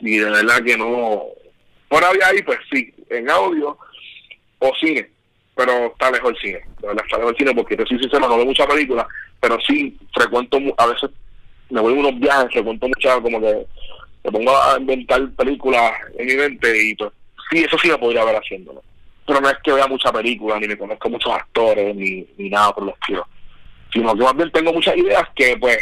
[0.00, 1.24] Y, de verdad que no,
[1.88, 3.76] por ahí, pues sí, en audio
[4.60, 5.10] o cine,
[5.54, 8.36] pero está lejos el cine, verdad está lejos el cine porque te soy sincero, no
[8.38, 9.06] veo mucha película,
[9.40, 11.10] pero sí frecuento, a veces
[11.70, 13.66] me voy a unos viajes, frecuento mucha, como que
[14.24, 17.12] me pongo a inventar películas en mi mente y pues
[17.50, 18.82] sí, eso sí me podría ver haciéndolo.
[19.26, 22.72] Pero no es que vea mucha película, ni me conozco muchos actores, ni, ni nada
[22.72, 23.26] por el estilo.
[23.92, 25.78] Sino que más bien tengo muchas ideas que pues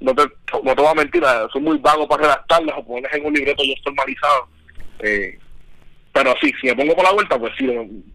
[0.00, 0.22] no te,
[0.62, 3.62] no te voy a mentir, soy muy vago para redactarlas o ponerlas en un libreto
[3.62, 4.48] ya formalizado.
[5.00, 5.38] Eh,
[6.12, 7.66] pero sí, si me pongo por la vuelta, pues sí,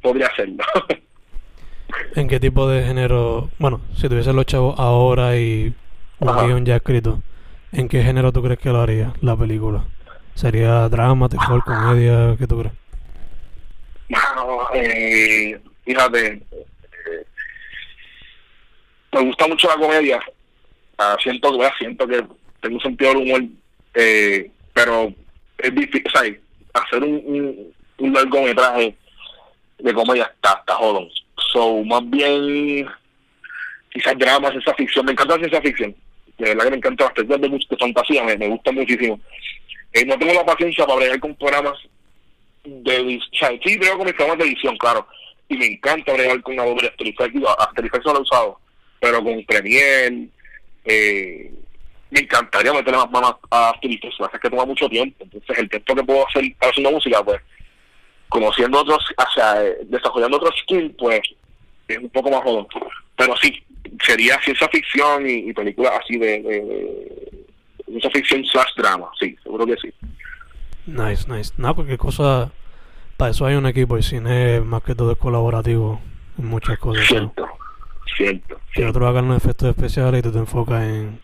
[0.02, 0.64] podría hacerlo.
[2.16, 3.50] ¿En qué tipo de género?
[3.60, 5.74] Bueno, si tuviesen los chavos ahora y
[6.20, 6.46] un Ajá.
[6.46, 7.22] guion ya escrito,
[7.72, 9.86] ¿en qué género tú crees que lo haría la película?
[10.34, 12.36] ¿Sería drama, terror, comedia?
[12.38, 12.74] ¿Qué tú crees?
[14.10, 17.26] Mano, eh, fíjate, eh,
[19.14, 20.20] me gusta mucho la comedia.
[20.98, 22.24] Ah, siento, que- siento que
[22.62, 23.42] tengo un sentido del humor,
[23.94, 25.14] eh, pero
[25.58, 26.34] es difícil, o sea,
[26.74, 28.96] hacer un, un, un largometraje
[29.80, 31.08] de comedia está, está jodón.
[31.54, 32.88] So, más bien,
[33.92, 35.06] quizás drama, ciencia ficción.
[35.06, 35.96] Me encanta la ciencia ficción.
[36.38, 39.20] De verdad que me encanta bastante de, de fantasía, me, me muchísimo.
[39.94, 41.78] Eh, no tengo la paciencia para bregar con programas
[42.66, 45.08] de o sea, sí veo con mis programas de edición, claro.
[45.48, 47.42] Y me encanta bregar con Adobe After Effects.
[47.60, 48.60] After lo he usado,
[49.00, 50.28] pero con Premiere,
[50.84, 51.52] eh,
[52.10, 53.92] me encantaría meterle más manos a After.
[53.92, 55.24] Lo que es que toma mucho tiempo.
[55.24, 57.42] Entonces, el tiempo que puedo hacer haciendo música, pues,
[58.30, 61.22] conociendo otros, o sea, eh, desarrollando otros skills, pues,
[61.88, 62.68] es un poco más jodón.
[63.16, 63.64] Pero sí,
[64.04, 67.46] sería ciencia ficción y, y películas así de, de, de
[67.88, 69.94] ciencia ficción slash drama, sí, seguro que sí.
[70.88, 71.54] Nice, nice.
[71.58, 72.52] Nada, porque cosa.
[73.18, 73.96] Para eso hay un equipo.
[73.98, 76.00] El cine más que todo es colaborativo
[76.38, 77.02] en muchas cosas.
[77.04, 77.08] ¿no?
[77.08, 77.48] Cierto,
[78.18, 78.56] cierto.
[78.58, 78.90] Que cierto.
[78.92, 81.20] otros hagan los efectos especiales y tú te enfocas en.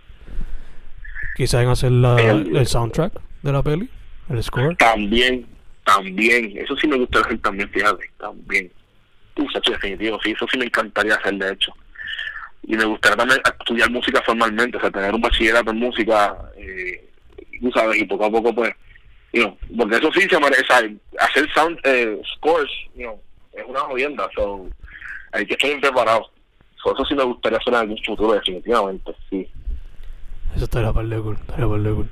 [1.36, 3.90] Quizás en hacer la, El- el soundtrack de la peli,
[4.30, 4.76] el score.
[4.78, 5.46] También,
[5.86, 8.72] también, eso sí me gusta hacer también, fíjate, también.
[9.54, 11.74] Sacho, definitivo, sí, eso sí me encantaría hacer, de hecho.
[12.64, 17.10] Y me gustaría también estudiar música formalmente, o sea, tener un bachillerato en música, eh,
[17.60, 18.74] tú sabes, y poco a poco, pues,
[19.34, 23.20] you know, porque eso sí se merece, hacer sound eh, scores, you know,
[23.54, 24.68] es una jodienda, so,
[25.32, 26.30] hay que estar preparado.
[26.84, 29.48] So, eso sí me gustaría hacer en algún futuro, definitivamente, sí,
[30.56, 31.38] Eso estaría par de cool.
[31.40, 32.10] Estaría par de cool.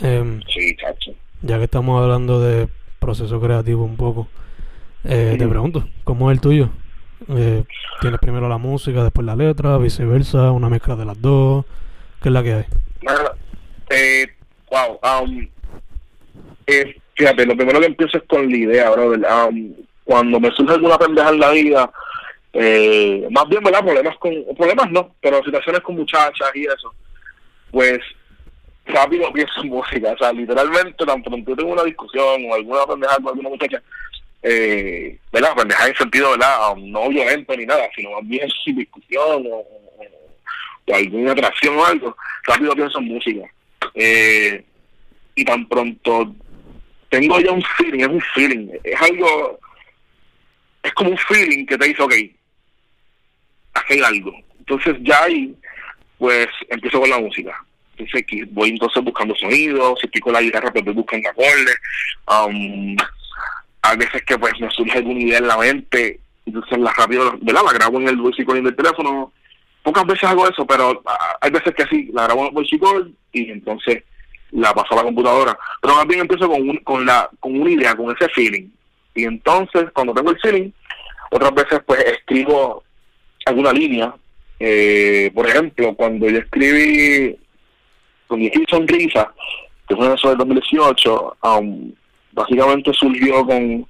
[0.00, 1.12] Em, sí, chacho.
[1.42, 2.68] ya que estamos hablando de
[2.98, 4.28] proceso creativo un poco,
[5.04, 6.70] eh, te pregunto, ¿cómo es el tuyo?
[7.28, 7.64] Eh,
[8.00, 11.64] ¿Tienes primero la música, después la letra, viceversa, una mezcla de las dos?
[12.22, 12.64] ¿Qué es la que hay?
[13.90, 14.26] Eh,
[14.70, 15.48] wow, um,
[16.66, 19.12] eh, fíjate, lo primero que empiezo es con la idea, bro.
[19.12, 21.90] Um, cuando me surge alguna pendeja en la vida,
[22.52, 23.80] eh, más bien, ¿verdad?
[23.80, 26.94] Problemas con, problemas no, pero situaciones con muchachas y eso,
[27.70, 27.98] pues
[28.86, 33.16] rápido pienso en música, o sea, literalmente, tan pronto tengo una discusión o alguna pendeja
[33.16, 33.82] con alguna muchacha,
[34.42, 35.54] eh, ¿verdad?
[35.56, 36.74] Pendeja en sentido, ¿verdad?
[36.76, 42.16] No violento ni nada, sino más bien sin discusión o, o, alguna atracción o algo,
[42.44, 43.50] rápido pienso en música.
[43.94, 44.64] Eh,
[45.34, 46.34] y tan pronto
[47.08, 49.60] tengo ya un feeling, es un feeling, es algo,
[50.82, 52.14] es como un feeling que te dice, ok,
[53.74, 54.32] hacer algo.
[54.58, 55.54] Entonces ya ahí,
[56.18, 57.64] pues empiezo con la música.
[57.96, 61.76] Entonces voy entonces buscando sonidos, si estoy con la guitarra, pues voy buscando acordes.
[62.26, 62.96] Um,
[63.82, 67.38] a veces que pues me surge alguna idea en la mente, entonces la rápido.
[67.42, 69.32] La grabo en el voice del teléfono.
[69.82, 72.78] Pocas veces hago eso, pero ah, hay veces que sí, la grabo en el voice
[73.32, 74.04] y entonces
[74.52, 75.58] la paso a la computadora.
[75.80, 78.68] Pero más bien empiezo con, con, la, con una idea, con ese feeling.
[79.14, 80.70] Y entonces, cuando tengo el feeling,
[81.30, 82.84] otras veces pues escribo
[83.46, 84.14] alguna línea.
[84.60, 87.36] Eh, por ejemplo, cuando yo escribí
[88.28, 89.32] con mi sonrisa,
[89.88, 91.92] que fue en eso del 2018, um,
[92.32, 93.86] básicamente surgió con,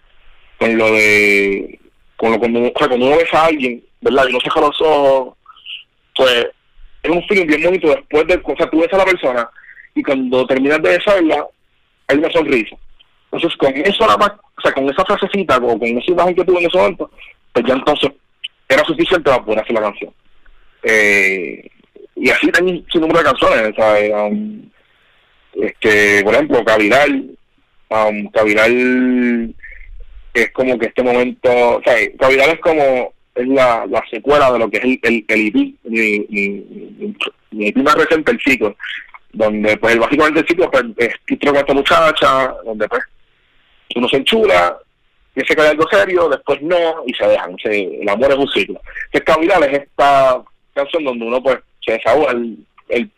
[0.58, 1.78] con lo de
[2.16, 4.26] con lo cuando, o sea, cuando uno besa a alguien, ¿verdad?
[4.28, 5.36] Y no se los ojos,
[6.14, 6.46] pues
[7.02, 9.50] es un feeling bien bonito después de, o sea, tú ves a la persona
[9.94, 11.46] y cuando terminas de besarla,
[12.06, 12.76] hay una sonrisa.
[13.30, 16.60] Entonces, con eso más, o sea, con esa frasecita, o con esa imagen que tuve
[16.60, 17.10] en ese momento,
[17.52, 18.10] pues ya entonces
[18.68, 20.12] era suficiente para poder hacer la canción.
[20.82, 21.68] Eh,
[22.16, 24.12] y así también su número de canciones, ¿sabes?
[24.12, 24.70] Um,
[25.54, 27.36] es que, por ejemplo, Caviral,
[27.92, 29.54] um, Caviral
[30.34, 34.58] es como que este momento, o sea, Caviral es como es la, la secuela de
[34.58, 37.14] lo que es el, el, el EP, mi, mi,
[37.50, 38.76] mi, EP más reciente, el ciclo,
[39.32, 43.02] donde pues básicamente el ciclo pues, es con esta muchacha, donde pues
[43.96, 44.76] uno se enchula,
[45.34, 47.56] piensa que hay algo serio, después no, y se dejan.
[47.64, 48.80] el amor es un ciclo.
[49.12, 50.42] Entonces, Caviral es esta
[50.74, 53.10] canción donde uno pues se desahoga el, el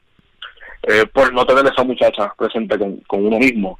[0.86, 3.78] eh, por no tener esa muchacha presente con, con uno mismo.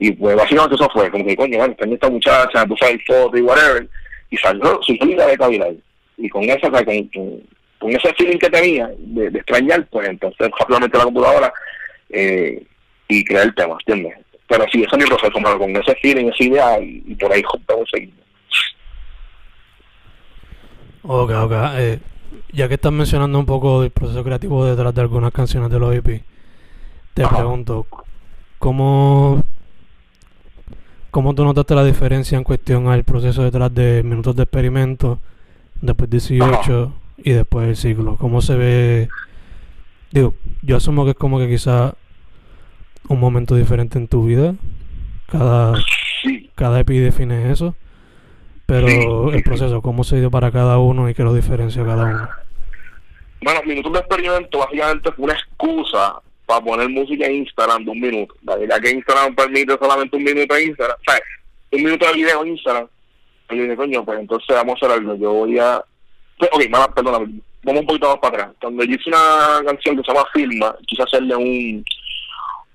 [0.00, 3.36] Y pues básicamente eso fue, como que coño, bueno, tengo esta muchacha, puse el foto
[3.36, 3.88] y whatever,
[4.30, 5.82] y salió su salida de Caviral.
[6.16, 7.42] Y con esa, con, con,
[7.78, 11.52] con, ese feeling que tenía de, de extrañar, pues entonces rápidamente la computadora
[12.10, 12.62] eh,
[13.08, 14.24] y crear el tema, ¿entiendes?
[14.46, 17.90] Pero sí, ese es mi proceso, con ese feeling, esa idea, y, por ahí estamos
[17.90, 18.14] seguir.
[21.02, 21.52] Ok, ok.
[21.76, 21.98] Eh,
[22.52, 25.94] ya que estás mencionando un poco del proceso creativo detrás de algunas canciones de los
[25.94, 26.22] EP,
[27.14, 27.86] te pregunto,
[28.58, 29.42] ¿cómo,
[31.18, 35.18] ¿cómo tú notaste la diferencia en cuestión al proceso detrás de Minutos de Experimento,
[35.80, 38.14] después 18 y después el ciclo?
[38.14, 39.08] ¿Cómo se ve?
[40.12, 41.94] Digo, yo asumo que es como que quizá
[43.08, 44.54] un momento diferente en tu vida.
[45.26, 45.74] Cada,
[46.54, 47.74] cada EPI define eso.
[48.66, 52.28] Pero el proceso, ¿cómo se dio para cada uno y qué lo diferencia cada uno?
[53.42, 58.00] Bueno, Minutos de Experimento básicamente fue una excusa para poner música en Instagram de un
[58.00, 58.34] minuto.
[58.42, 61.22] Ya que Instagram permite solamente un minuto en Instagram, ¿sabes?
[61.70, 62.88] Un minuto de video en Instagram.
[63.50, 65.14] Y yo dije, coño, pues entonces vamos a hacer algo.
[65.16, 65.84] Yo voy a.
[66.38, 67.18] Pues, ok, perdona,
[67.62, 68.56] vamos un poquito más para atrás.
[68.62, 71.84] Cuando yo hice una canción que se llama Filma, quise hacerle un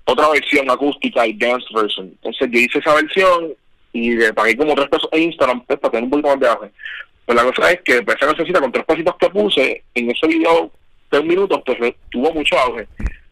[0.04, 2.06] otra versión acústica y dance version.
[2.06, 3.54] Entonces yo hice esa versión
[3.92, 6.46] y le pagué como tres pesos en Instagram pues, para tener un poquito más de
[6.46, 6.70] auge.
[7.26, 10.28] Pues la cosa es que pues, esa necesita con tres pesitos que puse en ese
[10.28, 10.70] video
[11.08, 12.86] tres minutos, pues tuvo mucho auge.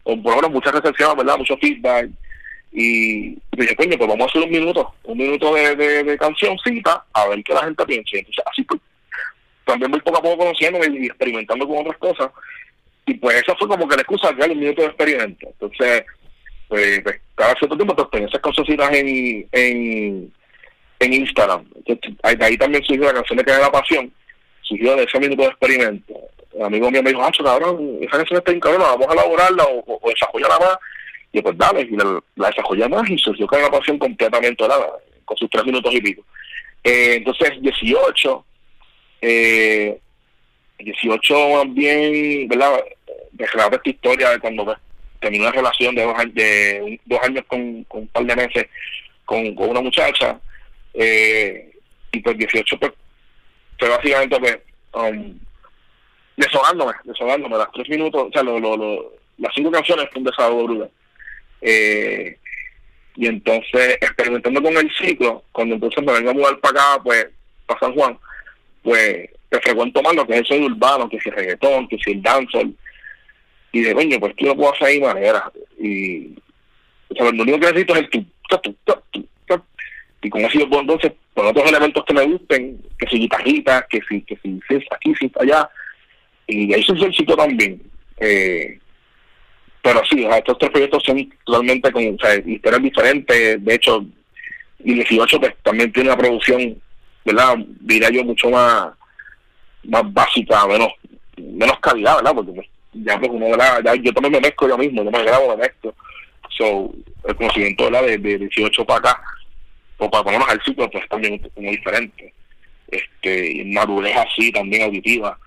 [0.04, 1.38] Por ahora mucha recepción, ¿verdad?
[1.38, 2.10] Mucho feedback.
[2.72, 7.04] Y dije, coño, pues vamos a hacer un minuto, un minuto de, de, de cancioncita,
[7.12, 8.16] a ver qué la gente piensa.
[8.16, 8.80] Entonces, así pues,
[9.64, 12.30] también voy poco a poco conociendo y experimentando con otras cosas.
[13.06, 15.46] Y pues esa fue como que la excusa de un minuto de experimento.
[15.48, 16.04] Entonces,
[16.68, 20.32] pues, pues, cada cierto tiempo pues tenía esas cositas en, en,
[20.98, 21.66] en Instagram.
[21.76, 24.12] Entonces, ahí, también surgió la canción de Que la Pasión,
[24.62, 26.14] surgió de ese minuto de experimento.
[26.54, 29.98] El amigo mío me dijo, ah, cabrón, esa canción está cabrón, vamos a elaborarla o,
[30.00, 30.78] o, desarrollarla más.
[31.32, 34.86] Y pues dale, y la, la desarrollé más y surgió Que la Pasión completamente, nada,
[35.24, 36.22] con sus tres minutos y pico.
[36.84, 38.44] Eh, entonces, 18,
[39.22, 39.98] eh,
[40.78, 42.84] 18 más bien, ¿verdad?
[43.32, 44.78] De esta historia de cuando pues,
[45.20, 48.66] terminó una relación de dos, de dos años con, un par de meses
[49.24, 50.38] con, una muchacha
[50.92, 51.70] eh,
[52.10, 52.92] y pues 18 pues
[53.78, 54.58] fue básicamente pues
[54.94, 55.38] um,
[56.36, 60.90] deshogándome, deshogándome las tres minutos, o sea, lo, las cinco canciones fue un desahogo brutal.
[61.60, 62.38] Eh,
[63.14, 67.28] y entonces experimentando con el ciclo, cuando entonces me vengo a mudar para acá, pues,
[67.66, 68.18] para San Juan,
[68.82, 72.12] pues te frecuento más lo que es el sonido urbano, que si reggaetón, que si
[72.12, 72.74] el dancehall.
[73.70, 75.50] Y de coño, pues tú lo puedo hacer de manera.
[75.78, 76.34] Y
[77.10, 79.62] o sea, lo único que necesito es el tu, tu, tu, tu,
[80.22, 83.86] y con eso yo puedo entonces con otros elementos que me gusten, que si guitarritas,
[83.88, 85.68] que si, que si, si aquí, si allá,
[86.52, 87.80] y un sitio también.
[88.18, 88.78] Eh,
[89.82, 93.64] pero sí, estos tres proyectos son totalmente con o sea, historias diferentes.
[93.64, 94.04] De hecho,
[94.84, 96.80] y 18 pues, también tiene una producción,
[97.24, 97.56] ¿verdad?
[97.80, 98.92] Diría yo mucho más
[99.84, 100.92] más básica, menos
[101.36, 102.34] menos calidad, ¿verdad?
[102.34, 103.46] Porque pues, ya pues uno.
[103.56, 105.94] Ya, yo también me mezclo yo mismo, yo me grabo, me mezclo.
[106.56, 106.94] So,
[107.26, 108.04] el conocimiento ¿verdad?
[108.04, 109.22] De, de 18 para acá,
[109.98, 112.32] o para ponernos al ciclo, pues también muy diferente.
[112.88, 115.38] Este, madurez así, también auditiva.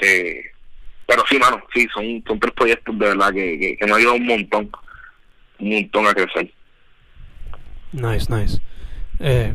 [0.00, 0.42] Eh,
[1.06, 4.26] pero sí, mano, sí, son, son tres proyectos de verdad que, que, me ayudado un
[4.26, 4.70] montón,
[5.58, 6.52] un montón a crecer.
[7.92, 8.60] Nice, nice.
[9.18, 9.54] Eh,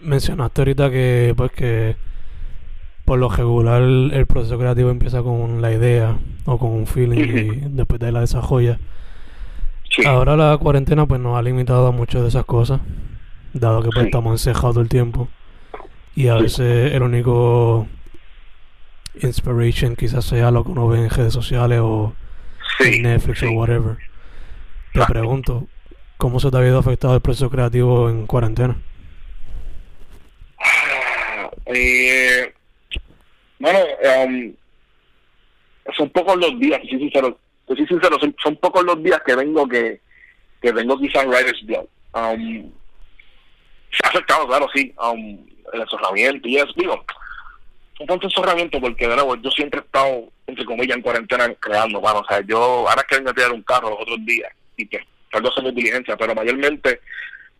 [0.00, 1.96] mencionaste ahorita que, pues, que
[3.04, 7.60] por lo regular el proceso creativo empieza con la idea o con un feeling y
[7.70, 8.78] después de la desarrolla.
[10.06, 12.80] Ahora la cuarentena pues nos ha limitado a muchas de esas cosas,
[13.52, 15.28] dado que pues, estamos encejados todo el tiempo.
[16.14, 17.86] Y a veces el único
[19.22, 22.14] inspiration quizás sea lo que uno ve en redes sociales o
[22.80, 23.96] en Netflix o whatever.
[24.92, 25.66] Te pregunto,
[26.16, 28.76] ¿cómo se te ha habido afectado el proceso creativo en cuarentena?
[31.66, 32.52] Eh,
[33.58, 33.78] bueno,
[34.24, 34.54] um,
[35.96, 39.68] son pocos los días, si sincero, soy sincero, son, son, pocos los días que vengo
[39.68, 40.00] que,
[40.62, 41.86] que vengo quizás Writer's Blood.
[42.14, 42.72] Um,
[43.90, 47.04] se ha afectado, claro, sí, um, el encerramiento y eso, digo,
[48.06, 52.20] tanto encerramiento porque de nuevo yo siempre he estado entre comillas en cuarentena creando bueno,
[52.20, 54.86] o sea yo ahora es que vengo a tirar un carro los otros días y
[54.86, 55.00] que
[55.32, 57.00] salgo a hacer mi diligencia pero mayormente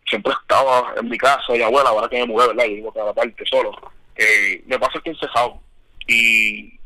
[0.09, 2.91] siempre he estado en mi casa y abuela ahora que me mueve verdad y vivo
[2.91, 3.71] cada parte solo.
[4.15, 5.61] Eh, me pasa que encejado
[6.07, 6.79] y,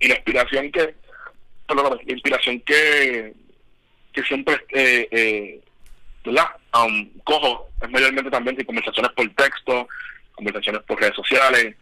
[0.00, 0.94] y la inspiración que
[1.68, 3.34] la inspiración que
[4.12, 5.60] que siempre eh, eh,
[6.24, 6.48] ¿verdad?
[6.74, 9.88] Um, cojo es mayormente también de conversaciones por texto
[10.34, 11.76] conversaciones por redes sociales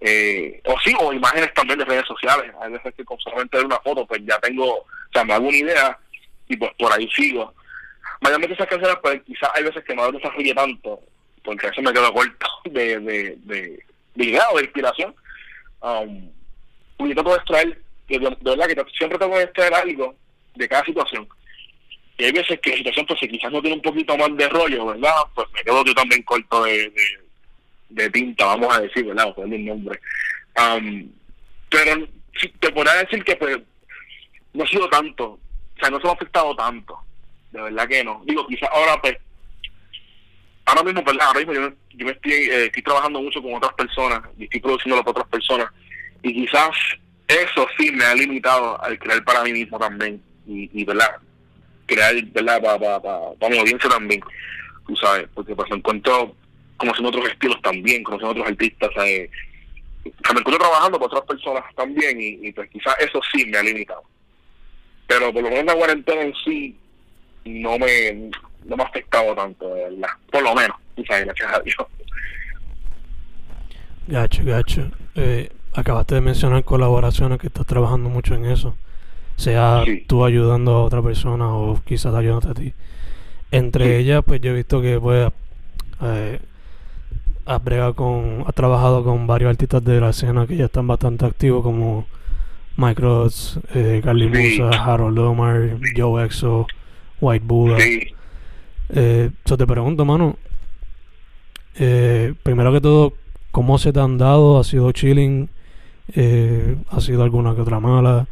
[0.00, 2.52] eh, o sí, o imágenes también de redes sociales.
[2.60, 5.48] Hay veces que con solamente ver una foto, pues ya tengo, o sea, me hago
[5.48, 5.98] una idea
[6.48, 7.54] y pues por ahí sigo.
[8.20, 11.00] Mayormente esas canciones, pues quizás hay veces que no desarrolle tanto,
[11.42, 13.84] porque a veces me quedo corto de, de, de,
[14.14, 15.14] de idea o de inspiración.
[15.80, 16.30] Um,
[16.98, 20.14] y trato de extraer, de, de, verdad que siempre tengo que extraer algo
[20.54, 21.28] de cada situación.
[22.16, 24.48] Y hay veces que la situación, pues si quizás no tiene un poquito más de
[24.48, 25.12] rollo, ¿verdad?
[25.34, 26.92] Pues me quedo yo también corto de
[27.94, 29.32] de tinta, vamos a decir, ¿verdad?
[29.36, 30.00] O el nombre.
[30.56, 31.10] Um,
[31.70, 32.06] pero
[32.60, 33.58] te podría decir que pues
[34.52, 35.40] no ha sido tanto, o
[35.80, 36.98] sea, no se ha afectado tanto,
[37.52, 38.22] de verdad que no.
[38.26, 39.16] Digo, quizás ahora pues,
[40.64, 41.26] ahora mismo, ¿verdad?
[41.28, 44.60] Ahora mismo yo, yo me estoy, eh, estoy trabajando mucho con otras personas y estoy
[44.60, 45.68] produciendo para otras personas
[46.22, 46.70] y quizás
[47.28, 51.16] eso sí me ha limitado al crear para mí mismo también y, y ¿verdad?
[51.86, 52.62] Crear, ¿verdad?
[52.62, 54.20] Para para mi audiencia también,
[54.86, 56.34] tú sabes, porque pues encuentro
[56.84, 58.90] conociendo otros estilos también, conociendo otros artistas.
[59.04, 59.30] Eh,
[60.04, 64.02] me encuentro trabajando con otras personas también y, pues quizás eso sí me ha limitado.
[65.06, 66.76] Pero por lo menos la cuarentena en sí
[67.44, 68.30] no me,
[68.64, 70.08] no me ha afectado tanto, de verdad.
[70.30, 70.76] Por lo menos,
[71.06, 71.76] sabes, gracias a Dios.
[74.06, 74.90] Gacho, gacho.
[75.14, 78.76] Eh, acabaste de mencionar colaboraciones que estás trabajando mucho en eso.
[79.36, 82.72] Sea tú ayudando a otra persona o quizás ayudando a ti.
[83.50, 85.32] Entre ellas, pues yo he visto que pues,
[86.02, 86.40] eh,
[87.46, 91.62] has, con, has trabajado con varios artistas de la escena que ya están bastante activos
[91.62, 92.06] como
[92.76, 96.66] Micros, eh, Carly Musa, Harold Omar, Joe Exo,
[97.20, 97.78] White Buddha.
[98.90, 100.36] Eh, yo te pregunto, mano,
[101.76, 103.14] eh, primero que todo,
[103.50, 104.58] ¿cómo se te han dado?
[104.58, 105.48] ¿Ha sido chilling?
[106.14, 108.26] Eh, ¿Ha sido alguna que otra mala?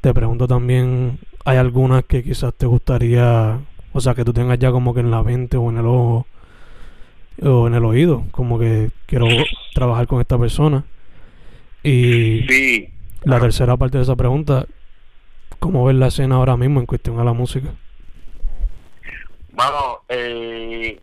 [0.00, 3.58] Te pregunto también, ¿hay algunas que quizás te gustaría,
[3.92, 6.26] o sea, que tú tengas ya como que en la mente o en el ojo?
[7.42, 9.26] O en el oído, como que quiero
[9.74, 10.84] trabajar con esta persona.
[11.82, 12.88] Y
[13.22, 14.66] la tercera parte de esa pregunta,
[15.58, 17.68] ¿cómo ves la escena ahora mismo en cuestión a la música?
[19.52, 21.00] Bueno, eh,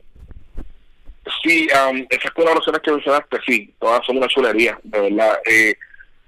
[1.44, 5.40] sí, um, esas colaboraciones que mencionaste, sí, todas son una chulería, de verdad.
[5.46, 5.76] Eh,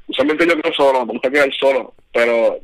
[0.08, 2.58] usualmente yo creo solo, me gusta quedar solo, pero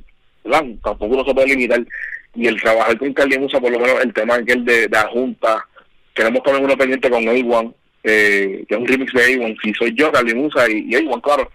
[0.82, 1.86] tampoco no se puede limitar.
[2.34, 5.08] Y el trabajar con Carly Musa, por lo menos el tema aquel de, de la
[5.10, 5.68] junta,
[6.14, 9.94] Queremos también uno pendiente con A1, eh, que es un remix de A1, si soy
[9.94, 11.50] yo, Carly Musa y, y A1, claro.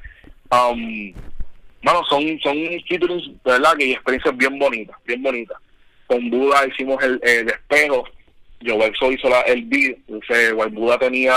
[0.51, 1.13] Um,
[1.83, 5.57] bueno, son, son de verdad, que experiencias bien bonitas, bien bonitas.
[6.07, 8.05] Con Buda hicimos el, el espejo,
[8.65, 9.99] Joe hizo la, el beat,
[10.73, 11.35] Buda tenía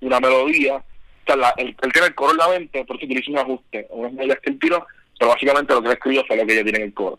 [0.00, 0.82] una melodía, o
[1.26, 4.40] sea, él, tiene el coro en la mente, por eso utiliza un ajuste, unas melodías
[4.42, 4.86] que él tiró,
[5.18, 7.18] pero básicamente lo que él escribió fue lo que ella tiene en el coro.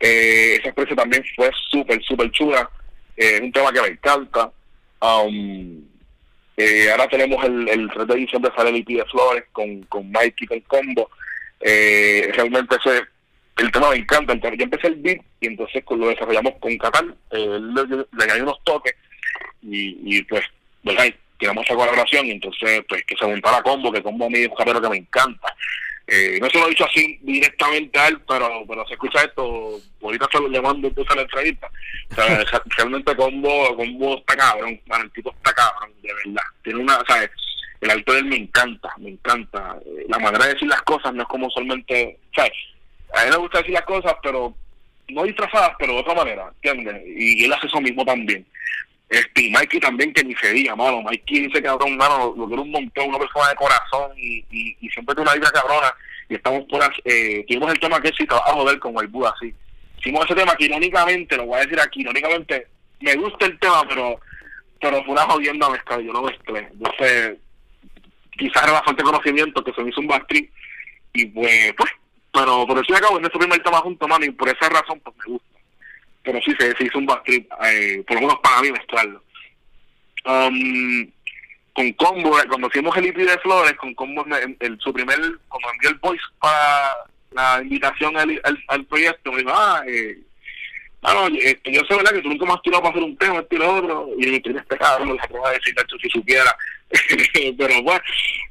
[0.00, 2.70] Eh, esa experiencia también fue súper, súper chula.
[3.18, 4.52] Eh, un tema que me encanta.
[5.00, 5.84] Um,
[6.56, 10.10] eh, ahora tenemos el, el 3 de diciembre sale el EP de Flores con, con
[10.10, 11.10] Mikey con Combo.
[11.60, 13.02] Eh, realmente ese
[13.56, 14.32] el tema me encanta.
[14.32, 17.16] Entonces, yo empecé el beat y entonces lo desarrollamos con Catal.
[17.32, 18.94] Eh, le, añadí unos toques
[19.62, 20.44] y, y pues,
[20.84, 21.12] ¿verdad?
[21.38, 24.48] tiramos esa colaboración y entonces pues que se montara combo, que combo a mí es
[24.48, 25.54] un rapero que me encanta.
[26.10, 29.78] Eh, no se lo he dicho así directamente a él, pero, pero se escucha esto,
[30.02, 31.70] ahorita se lo mando entonces a la entrevista.
[32.10, 32.44] O sea,
[32.78, 36.42] realmente combo, combo está cabrón, bueno, el tipo está cabrón, de verdad.
[36.64, 37.30] Tiene una, sea,
[37.82, 39.76] el alto de él me encanta, me encanta.
[39.84, 42.52] Eh, La manera de decir las cosas no es como solamente, ¿sabes?
[43.12, 44.54] A él le gusta decir las cosas, pero
[45.08, 47.02] no disfrazadas, pero de otra manera, ¿entiendes?
[47.06, 48.46] Y, y él hace eso mismo también.
[49.08, 51.02] Este, y Mikey también, que ni se diga, mano.
[51.02, 55.14] Mikey dice cabrón, mano, lo, quiero un montón, una persona de corazón y, y, siempre
[55.14, 55.94] tiene una vida cabrona.
[56.28, 59.54] Y estamos por, eh, tuvimos el tema que sí, a joder con el Buda, así.
[59.98, 62.66] Hicimos ese tema que irónicamente, lo voy a decir aquí, irónicamente,
[63.00, 64.20] me gusta el tema, pero
[64.80, 66.68] pero fue una jodienda mezcla, yo lo mezclé.
[66.72, 67.36] Entonces,
[68.32, 70.50] quizás era la falta de conocimiento que se me hizo un backstreet
[71.14, 71.90] y pues, pues,
[72.32, 75.16] pero por eso acabo en ese primer tema junto, mano, y por esa razón, pues
[75.16, 75.57] me gusta
[76.28, 79.22] pero sí se, hizo un backtrip, eh, por lo menos para mí mezclarlo.
[80.26, 81.10] Um,
[81.72, 85.16] con Combo, cuando hicimos el EP de Flores, con Combo, el, el- su primer,
[85.48, 86.92] cuando envió el voice para
[87.30, 90.18] la invitación al, al, proyecto, me dijo, ah, eh,
[91.00, 93.38] bueno, eh, yo sé verdad que tú nunca me has tirado para hacer un tema,
[93.38, 96.54] este y lo otro, y me tienes cabrón, le acabo de decir Nacho, si supiera,
[97.56, 98.02] pero bueno,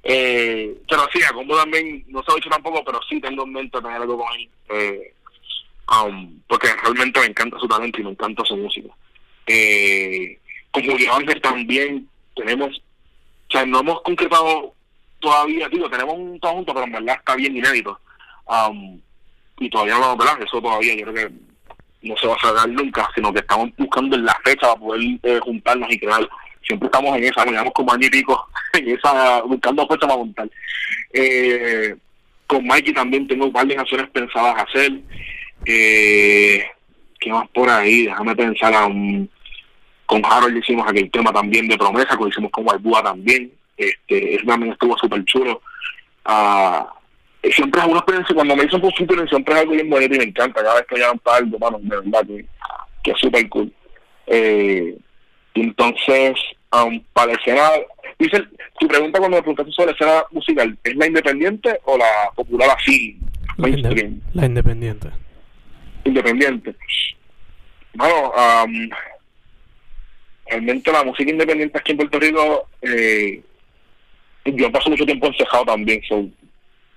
[0.01, 3.43] eh, pero sí, a Combo también, no se lo he dicho tampoco, pero sí tengo
[3.43, 5.13] en mente tener algo con él, eh,
[5.91, 8.89] um, porque realmente me encanta su talento y me encanta su música.
[9.47, 10.39] Eh,
[10.71, 11.11] con Julio
[11.41, 14.73] también tenemos, o sea, no hemos concretado
[15.19, 17.99] todavía, digo, tenemos un todo junto, pero en verdad está bien inédito.
[18.45, 18.99] Um,
[19.59, 20.41] y todavía no, ¿verdad?
[20.41, 21.33] Eso todavía yo creo que
[22.01, 25.01] no se va a sacar nunca, sino que estamos buscando en la fecha para poder
[25.23, 26.27] eh, juntarnos y crear.
[26.65, 30.49] Siempre estamos en esa, llevamos como año y pico en esa, buscando fecha para montar.
[31.13, 31.95] Eh,
[32.45, 34.91] con Mikey también tengo un par de canciones pensadas hacer.
[35.67, 36.63] Eh,
[37.19, 38.05] ¿Qué más por ahí?
[38.05, 39.29] Déjame pensar a un
[40.05, 43.51] con Harold hicimos aquel tema también de promesa, que lo hicimos con Balbúa también.
[43.75, 45.61] Este, ese también estuvo súper chulo.
[46.23, 46.87] Ah,
[47.43, 50.23] siempre es una experiencia, cuando me dicen por siempre es algo bien bonito y me
[50.23, 50.63] encanta.
[50.63, 52.45] Cada vez que llaman para algo, mano, de verdad que,
[53.03, 53.71] que es súper cool.
[54.27, 54.97] Eh,
[55.53, 56.35] entonces,
[56.71, 57.69] um, para la escena,
[58.17, 58.43] dice,
[58.79, 62.69] tu pregunta cuando me preguntaste sobre la escena musical, ¿es la independiente o la popular
[62.77, 63.19] así?
[64.33, 65.09] La independiente.
[66.07, 66.75] Independiente.
[67.93, 68.89] Bueno, am,
[70.45, 73.41] realmente la música independiente aquí en Puerto Rico, eh,
[74.45, 76.01] yo paso mucho tiempo encejado también.
[76.07, 76.25] so,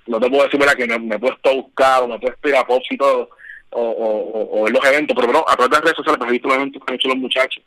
[0.06, 0.74] no te puedo decir ¿verdad?
[0.74, 2.86] que me, me he puesto a buscar o me he puesto a ir a pops
[2.90, 3.30] y todo,
[3.70, 6.32] o, o, ver los eventos, pero bueno, a través de las redes sociales pues, he
[6.32, 7.62] visto los eventos que han hecho los muchachos.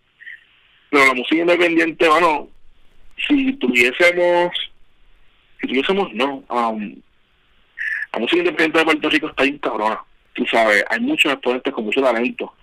[0.89, 2.49] Pero la música independiente, bueno,
[3.27, 4.51] si tuviésemos,
[5.61, 6.95] si tuviésemos, no, am,
[8.13, 11.85] la música independiente de Puerto Rico está bien cabrona tú sabes, hay muchos exponentes con
[11.85, 12.53] mucho talento.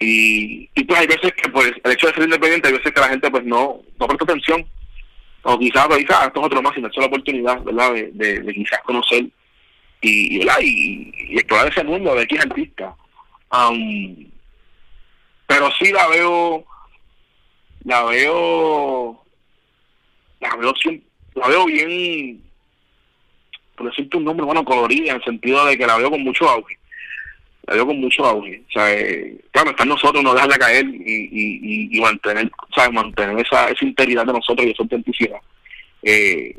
[0.00, 3.00] Y, y pues hay veces que pues el hecho de ser independiente, hay veces que
[3.00, 4.66] la gente pues no, no presta atención.
[5.42, 7.92] O quizás pues, ah, esto es otro más, y no es la oportunidad, ¿verdad?
[8.12, 9.26] De, quizás conocer
[10.00, 12.94] y, y, y, y explorar ese mundo de X artista.
[13.50, 14.26] Am,
[15.46, 16.64] pero sí la veo,
[17.84, 19.22] la veo,
[20.40, 20.72] la veo,
[21.34, 22.42] la veo bien,
[23.76, 26.48] por decirte un nombre, bueno, colorida, en el sentido de que la veo con mucho
[26.48, 26.78] auge.
[27.66, 28.62] La veo con mucho auge.
[28.68, 31.60] O sea, eh, claro, está nosotros no dejarla caer y, y,
[31.92, 32.92] y, y mantener, ¿sabes?
[32.92, 35.38] mantener esa, esa integridad de nosotros y esa autenticidad.
[36.02, 36.56] Eh,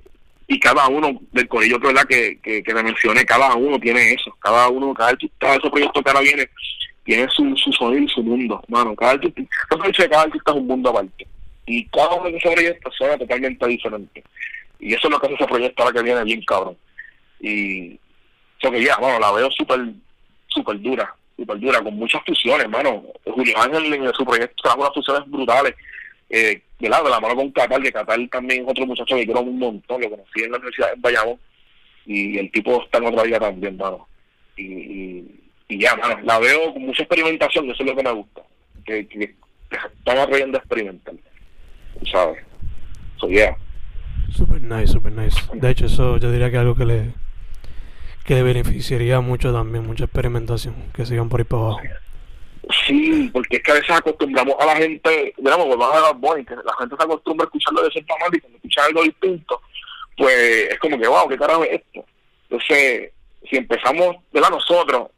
[0.47, 1.93] y cada uno del corillo que.
[2.07, 4.35] Que, que, que te mencioné, cada uno tiene eso.
[4.39, 6.47] Cada uno, cada artista de esos proyectos que ahora viene,
[7.03, 8.63] tiene su, su sonido y su mundo.
[8.67, 9.41] Mano, cada artista,
[10.09, 11.27] cada artista es un mundo aparte.
[11.65, 14.23] Y cada uno de esos proyectos suena totalmente diferente.
[14.79, 16.77] Y eso es lo que hace ese proyecto ahora que viene bien cabrón.
[17.39, 17.99] Y
[18.59, 19.79] eso que ya, bueno, la veo súper,
[20.55, 23.03] súper dura, súper dura, con muchas fusiones, mano.
[23.23, 25.75] Julio Ángel en su proyecto trajo unas fusiones brutales,
[26.29, 29.25] eh, de lado, de la mano con Catal, que Catal también es otro muchacho que
[29.25, 31.39] quiero un montón, lo conocí en la universidad en Bayamón,
[32.05, 34.07] y el tipo está en otra vida también, mano.
[34.57, 38.11] Y, y, y ya, mano, la veo con mucha experimentación, eso es lo que me
[38.11, 38.41] gusta,
[38.85, 41.15] que, que, que están aprendiendo a experimentar,
[42.11, 42.43] ¿sabes?
[43.17, 43.55] So, yeah.
[44.31, 45.39] Super nice, super nice.
[45.53, 47.13] De hecho, eso yo diría que es algo que le,
[48.25, 51.81] que beneficiaría mucho también, mucha experimentación, que sigan por ahí para abajo.
[52.85, 56.43] Sí, porque es que a veces acostumbramos a la gente, digamos, volvamos a Bad Bunny,
[56.43, 59.61] que la gente se acostumbra a escucharlo de cierta manera y cuando escucha algo distinto,
[60.17, 62.03] pues es como que, wow, ¿qué carajo es esto?
[62.49, 63.11] Entonces,
[63.47, 64.49] si empezamos, ¿verdad?
[64.49, 65.09] Nosotros,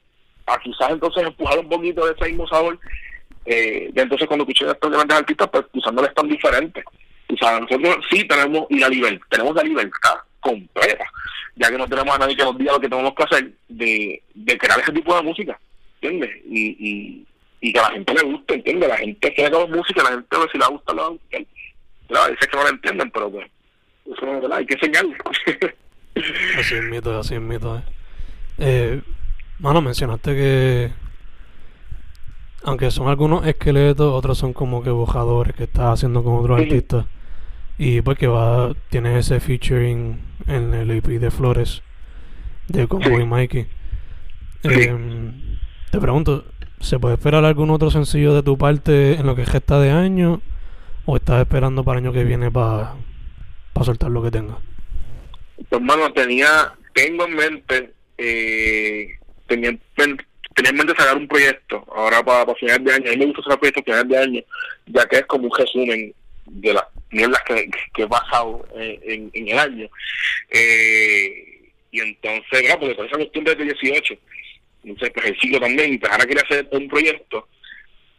[0.45, 2.77] a quizás entonces empujar un poquito de ese mismo sabor,
[3.45, 6.83] eh, ya entonces cuando escuché a estos grandes artistas, pues es tan diferente.
[7.29, 10.15] O sea, nosotros sí tenemos y la libertad, tenemos la libertad
[10.49, 11.05] completa,
[11.55, 14.21] ya que no tenemos a nadie que nos diga lo que tenemos que hacer de,
[14.33, 15.59] de crear ese tipo de música,
[16.01, 16.31] ¿entiendes?
[16.45, 17.25] Y, y,
[17.61, 18.89] y que a la gente le guste, ¿entiendes?
[18.89, 21.17] La gente que haga música, la gente pues, si le gusta, lo va
[22.07, 23.47] Claro, dice que no lo entienden, pero pues,
[24.05, 25.13] eso es verdad, hay que enseñarlo.
[26.57, 27.77] así es mito, así es mito.
[27.77, 27.81] Eh.
[28.59, 29.01] eh,
[29.59, 30.91] mano, mencionaste que
[32.63, 37.05] aunque son algunos esqueletos, otros son como que bojadores que estás haciendo con otros artistas.
[37.77, 41.83] Y pues que va, tienes ese featuring en el EP de Flores
[42.67, 43.67] de Convoy Mikey.
[44.63, 45.59] Em,
[45.91, 46.45] te pregunto,
[46.79, 50.41] ¿se puede esperar algún otro sencillo de tu parte en lo que gesta de año?
[51.05, 52.95] ¿O estás esperando para el año que viene para
[53.83, 54.57] soltar lo que tenga?
[55.55, 59.07] Pues, hermano, tenía, tengo en mente, eh,
[59.45, 63.09] tenía, tenía en mente sacar un proyecto ahora para, para final de año.
[63.09, 64.41] A mí me gusta sacar proyectos final de año,
[64.87, 66.13] ya que es como un resumen
[66.49, 69.89] de las mierdas que, que he pasado en, en, el año.
[70.49, 74.15] Eh, y entonces, claro, porque con esa costumbre de 18,
[74.83, 77.47] entonces pues el ciclo también, pues ahora quería hacer un proyecto,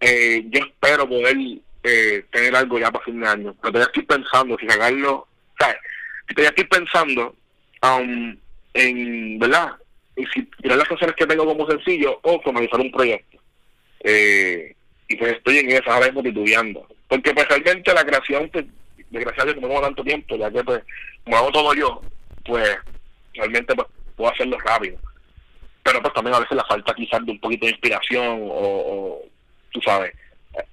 [0.01, 1.37] eh, yo espero poder
[1.83, 3.55] eh, tener algo ya para fin de año.
[3.61, 5.77] Pero todavía estoy pensando si sacarlo, ¿sabes?
[6.29, 7.35] Todavía estoy pensando
[7.83, 8.37] um,
[8.75, 9.73] en, ¿verdad?
[10.17, 13.39] Y si tirar las canciones que tengo como sencillo o formalizar un proyecto.
[14.01, 14.75] Eh,
[15.09, 16.87] y pues estoy en eso, ahora mismo titubeando.
[17.09, 18.67] Porque pues realmente la creación, pues,
[19.11, 20.83] desgraciadamente no tengo tanto tiempo, ya que pues
[21.25, 22.03] como hago todo yo,
[22.45, 22.77] pues
[23.35, 24.99] realmente pues puedo hacerlo rápido.
[25.83, 29.23] Pero pues también a veces la falta quizás de un poquito de inspiración o, o
[29.73, 30.15] tú sabes,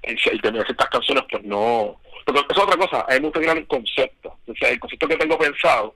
[0.02, 2.00] el, tener ciertas canciones, pues no.
[2.26, 4.38] Pero es otra cosa, a mí me concepto.
[4.48, 5.96] O sea, el concepto que tengo pensado,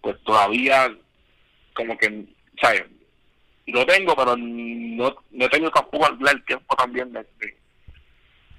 [0.00, 0.94] pues todavía,
[1.74, 2.24] como que,
[2.60, 2.84] ¿sabes?
[3.66, 7.24] Lo tengo, pero no, no tengo tampoco el tiempo también de,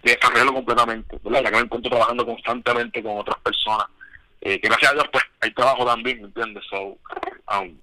[0.04, 1.18] desarrollarlo completamente.
[1.24, 1.43] ¿verdad?
[1.43, 3.88] Ya que me encuentro trabajando constantemente con otras personas.
[4.41, 6.64] Eh, que gracias a Dios, pues hay trabajo también, ¿me entiendes?
[6.70, 6.97] So,
[7.58, 7.78] um,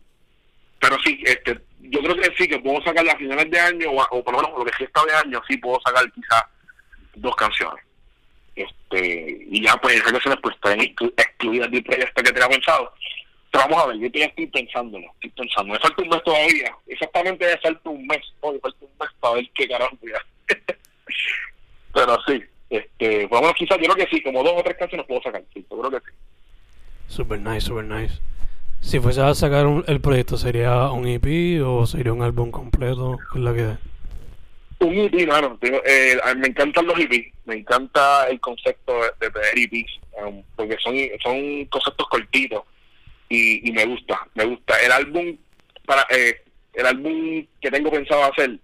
[0.78, 4.24] pero sí, este, yo creo que sí, que puedo sacar las finales de año, o,
[4.24, 6.44] por lo menos lo que sí está de año, sí puedo sacar quizás
[7.14, 7.84] dos canciones.
[8.56, 12.92] Este, y ya pues esas canciones pues están excluidas del proyecto que tenía pensado.
[13.50, 15.72] Pero vamos a ver, yo ya estoy pensándolo, estoy pensando.
[15.72, 19.34] Me falta un mes todavía, exactamente me falta un mes, me falta un mes para
[19.34, 20.56] ver qué carajo ya.
[21.92, 25.22] Pero sí, este, menos quizás yo creo que sí, como dos o tres canciones puedo
[25.22, 26.16] sacar, sí, yo creo que sí.
[27.08, 28.20] Super nice, super nice.
[28.80, 33.18] Si fuese a sacar el proyecto, ¿sería un EP o sería un álbum completo?
[33.32, 33.90] ¿Qué es la que
[34.80, 35.58] un EP, mano.
[35.62, 37.32] Eh, me encantan los EP.
[37.44, 40.00] Me encanta el concepto de, tener EPs.
[40.24, 42.62] Um, porque son, son conceptos cortitos.
[43.28, 44.26] Y, y me gusta.
[44.34, 44.80] Me gusta.
[44.82, 45.36] El álbum
[45.84, 46.42] para eh,
[46.74, 48.58] el álbum que tengo pensado hacer,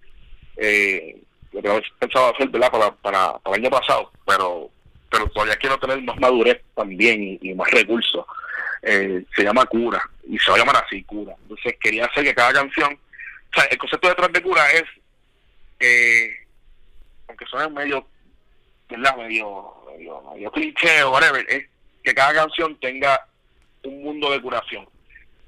[0.57, 1.21] eh,
[1.57, 2.71] que tengo pensado hacer, ¿verdad?
[2.71, 4.11] Para, para, para el año pasado.
[4.27, 4.71] Pero
[5.11, 8.27] pero todavía quiero tener más madurez también y, más recursos.
[8.83, 10.03] Eh, se llama Cura.
[10.29, 11.35] Y se va a llamar así, Cura.
[11.43, 12.93] Entonces quería hacer que cada canción...
[12.93, 14.85] O sea, el concepto detrás de Cura es
[15.81, 16.31] eh,
[17.29, 18.07] aunque suene medio,
[18.89, 19.17] ¿verdad?
[19.17, 21.67] Medio, medio, cliché o whatever, es
[22.03, 23.27] que cada canción tenga
[23.85, 24.89] un mundo de curación.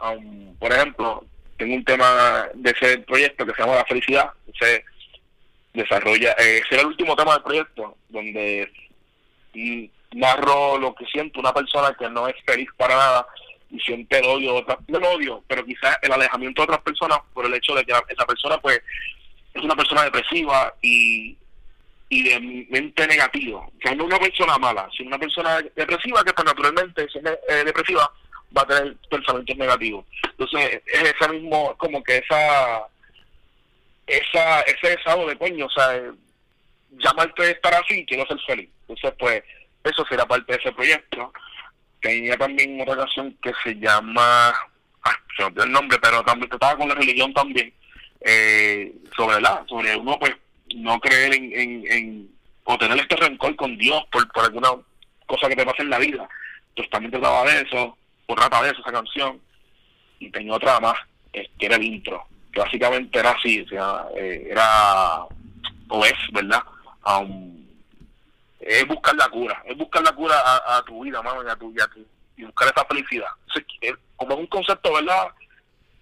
[0.01, 1.25] Um, por ejemplo,
[1.57, 4.85] tengo un tema de ese proyecto que se llama La Felicidad, se
[5.79, 8.71] desarrolla, eh, será el último tema del proyecto, donde
[10.13, 13.27] narro lo que siente una persona que no es feliz para nada
[13.71, 17.47] y siente el odio, no el odio, pero quizás el alejamiento de otras personas por
[17.47, 18.81] el hecho de que esa persona pues
[19.55, 21.37] es una persona depresiva y,
[22.09, 23.61] y de mente negativa.
[23.61, 27.65] O sea, no una persona mala, sino una persona depresiva que pues, naturalmente, si eh,
[27.65, 28.11] depresiva,
[28.57, 30.05] va a tener pensamientos negativos.
[30.23, 32.87] Entonces, es ese mismo, como que esa,
[34.09, 36.03] esa ese deseo de coño, o sea,
[36.91, 38.71] llamarte de estar así, quiero ser feliz.
[38.83, 39.43] Entonces, pues,
[39.85, 41.33] eso será parte de ese proyecto.
[42.01, 46.51] Tenía también otra canción que se llama, ah, se me olvidó el nombre, pero también
[46.53, 47.73] estaba con la religión también
[48.21, 50.35] eh, sobre la sobre uno pues
[50.75, 52.31] no creer en, en,
[52.65, 54.71] o tener este rencor con Dios por, por alguna
[55.27, 56.29] cosa que te pase en la vida
[56.75, 57.97] pues también trataba de eso
[58.27, 59.41] o trata de esa canción
[60.19, 60.97] y tenía otra más
[61.33, 65.25] que era el intro básicamente era así o sea eh, era
[65.89, 66.63] o es verdad
[67.07, 67.59] um,
[68.61, 71.75] es buscar la cura es buscar la cura a, tu vida mano y a tu,
[72.37, 73.29] y, buscar esa felicidad.
[74.17, 75.29] Como es un concepto verdad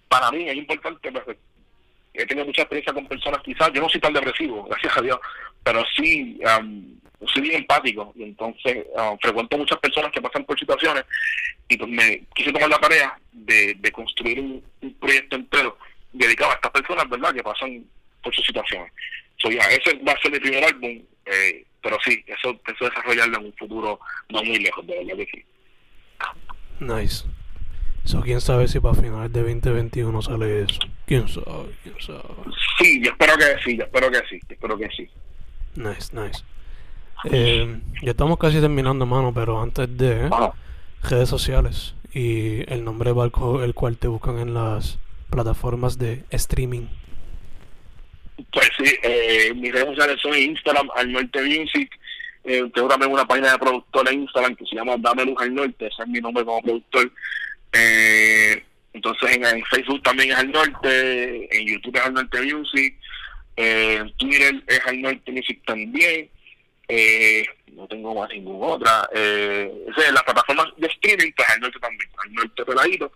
[0.09, 1.36] para mí es importante pues,
[2.14, 5.18] he tenido mucha experiencia con personas quizás, yo no soy tan depresivo, gracias a Dios,
[5.62, 6.40] pero sí
[7.32, 8.86] soy bien empático y entonces
[9.20, 11.05] frecuento muchas personas que pasan por situaciones
[11.68, 14.62] y pues me quise tomar la tarea de, de construir un
[15.01, 15.76] proyecto entero
[16.18, 17.84] dedicado a estas personas, ¿verdad?, que pasan
[18.22, 18.92] por sus situaciones.
[19.38, 23.38] So, ya, ese va a ser mi primer álbum, eh, pero sí, eso pienso desarrollarlo
[23.38, 24.00] en un futuro
[24.30, 25.44] no muy lejos, de verdad que sí.
[26.80, 27.24] Nice.
[28.04, 30.80] So, quién sabe si para finales de 2021 sale eso.
[31.06, 32.22] Quién sabe, quién sabe.
[32.78, 35.08] Sí, yo espero que sí, yo espero que sí, yo espero que sí.
[35.74, 36.44] Nice, nice.
[37.24, 40.30] Eh, ya estamos casi terminando, mano, pero antes de
[41.02, 44.98] redes sociales y el nombre cu- el cual te buscan en las
[45.30, 46.86] plataformas de streaming.
[48.52, 51.90] Pues sí, eh, mis redes sociales son Instagram, al norte music.
[52.44, 55.54] Eh, tengo también una página de productor en Instagram que se llama Dame Luz al
[55.54, 57.10] Norte, ese es mi nombre como productor.
[57.72, 58.62] Eh,
[58.92, 62.94] entonces en, Facebook también es al norte, en YouTube es al norte music,
[63.56, 66.30] eh, en Twitter es al norte music también.
[66.88, 69.08] Eh, no tengo más ninguna otra.
[69.14, 69.70] Eh,
[70.12, 73.12] las plataformas de streaming, pues al norte también, al norte peladito.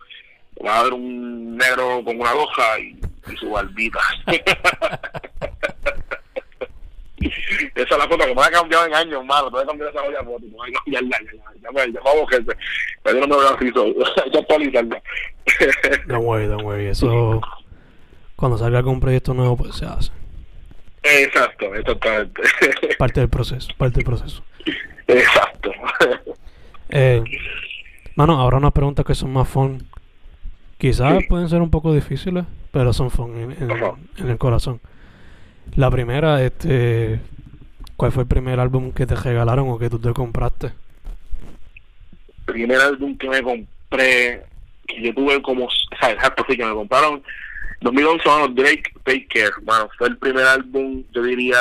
[0.65, 2.99] Va a haber un negro con una hoja y,
[3.33, 3.99] y su barbita.
[7.75, 9.45] Esa es la foto que me ha cambiado en años, hermano.
[9.47, 10.45] Te voy a cambiar esa olla foto.
[10.53, 11.19] Voy a cambiarla.
[11.21, 12.53] Ya, ya, ya, me- ya vamos, jefe.
[13.03, 13.85] Pero yo no me veo así, so,
[14.25, 15.03] hay que actualizarla.
[16.07, 16.87] Don't worry, don't worry.
[16.87, 17.41] Eso,
[18.37, 20.11] cuando salga algún proyecto nuevo, pues se hace.
[21.03, 22.43] Exacto, exactamente.
[22.99, 24.43] Parte del proceso, parte del proceso.
[25.07, 25.73] Exacto.
[26.91, 27.23] Eh,
[28.17, 29.87] mano, ahora unas preguntas que son más fun.
[30.81, 31.27] Quizás Sí.
[31.29, 33.71] pueden ser un poco difíciles, pero son fun en, en-
[34.19, 34.81] en el corazón.
[35.77, 37.21] La primera, este,
[37.97, 40.73] ¿cuál fue el primer álbum que te regalaron o que tú te compraste?
[42.47, 44.43] primer álbum que me compré,
[44.87, 45.71] que yo tuve como, o
[46.01, 47.23] sea, exacto, sí, que me compraron
[47.81, 51.59] 2011, mano, Drake Take Care, mano, fue el primer álbum, yo diría,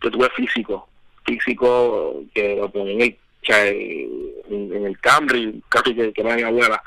[0.00, 0.88] que tuve físico,
[1.26, 6.20] físico, que lo ponía en el, o sea, en, en el Camry, casi que, que
[6.22, 6.80] era mi abuela,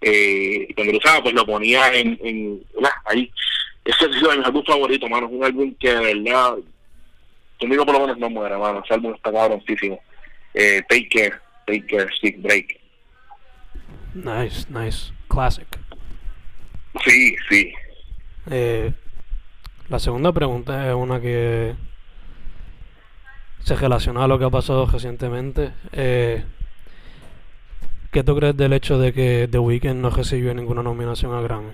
[0.00, 2.62] eh, cuando lo usaba, pues lo ponía en, en
[3.04, 3.30] ahí.
[3.84, 6.56] Ese ha sido de mis álbumes favoritos, mano, es un álbum que de verdad,
[7.58, 10.00] conmigo por lo menos no muere, mano, ese álbum está cabroncísimo.
[10.54, 11.34] Eh, take Care,
[11.66, 12.80] Take Care, Stick Break.
[14.14, 15.12] Nice, nice.
[15.28, 15.66] Classic.
[17.04, 17.72] Sí, sí.
[18.50, 18.92] Eh,
[19.88, 21.74] la segunda pregunta es una que
[23.60, 25.72] se relaciona a lo que ha pasado recientemente.
[25.92, 26.44] Eh,
[28.10, 31.72] ¿Qué tú crees del hecho de que The Weeknd no recibió ninguna nominación a Grammy?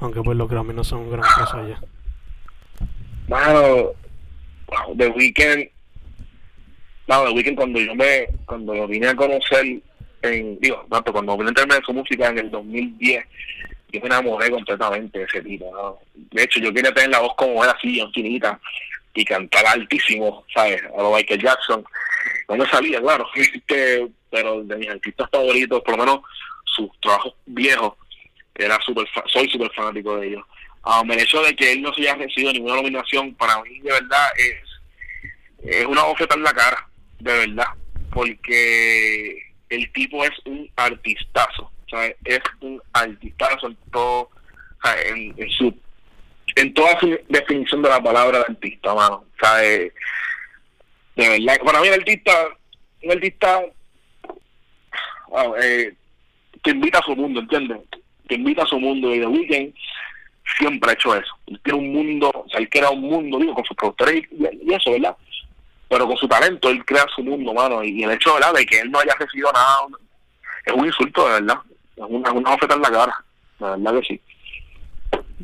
[0.00, 1.80] Aunque pues los Grammy no son gran cosa ya.
[3.28, 3.92] Mano,
[4.96, 5.70] The Weeknd,
[7.08, 9.80] no, The Weeknd cuando yo me, cuando lo vine a conocer,
[10.22, 13.24] en, digo, tanto cuando vine a enterarme de su música en el 2010,
[13.92, 15.98] yo me enamoré completamente de ese tipo, ¿no?
[16.14, 18.60] De hecho, yo quería tener la voz como él, así, bien finita,
[19.14, 20.82] y cantar altísimo, ¿sabes?
[20.96, 21.84] A lo Michael Jackson.
[22.48, 26.20] No me salía, claro, este, pero de mis artistas favoritos, por lo menos
[26.64, 27.94] sus trabajos viejos,
[28.54, 30.44] era super soy súper fanático de ellos.
[30.84, 34.28] Um, el de que él no se haya recibido ninguna nominación, para mí de verdad
[34.38, 37.66] es, es una bofeta en la cara, de verdad,
[38.12, 42.16] porque el tipo es un artistazo, ¿sabes?
[42.24, 44.30] Es un artistazo en todo,
[45.06, 45.74] en, en su
[46.56, 49.92] en toda su definición de la palabra de artista, mano, ¿sabes?
[51.14, 52.32] De verdad, para mí el artista,
[53.02, 53.60] un artista
[55.60, 55.94] eh,
[56.62, 57.78] que invita a su mundo, ¿entiendes?
[58.28, 59.74] Que invita a su mundo y The Weeknd
[60.58, 61.32] siempre ha hecho eso.
[61.46, 64.70] Él tiene un mundo, o sea, él crea un mundo, digo, con sus productores y,
[64.70, 65.16] y eso, ¿verdad?
[65.88, 67.82] Pero con su talento, él crea su mundo, mano.
[67.82, 69.76] Y el hecho, ¿verdad?, de que él no haya recibido nada,
[70.64, 71.58] es un insulto, de verdad.
[71.96, 73.24] Es una, una oferta en la cara,
[73.58, 74.20] de verdad que sí.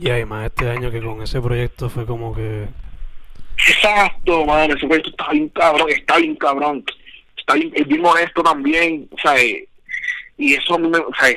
[0.00, 2.68] Y además este año que con ese proyecto fue como que...
[3.68, 6.84] Exacto, mano, ese proyecto está bien cabrón, está bien cabrón.
[7.36, 9.68] Está bien, es bien honesto también, o sea, eh,
[10.36, 11.28] y eso a mí me, o sea,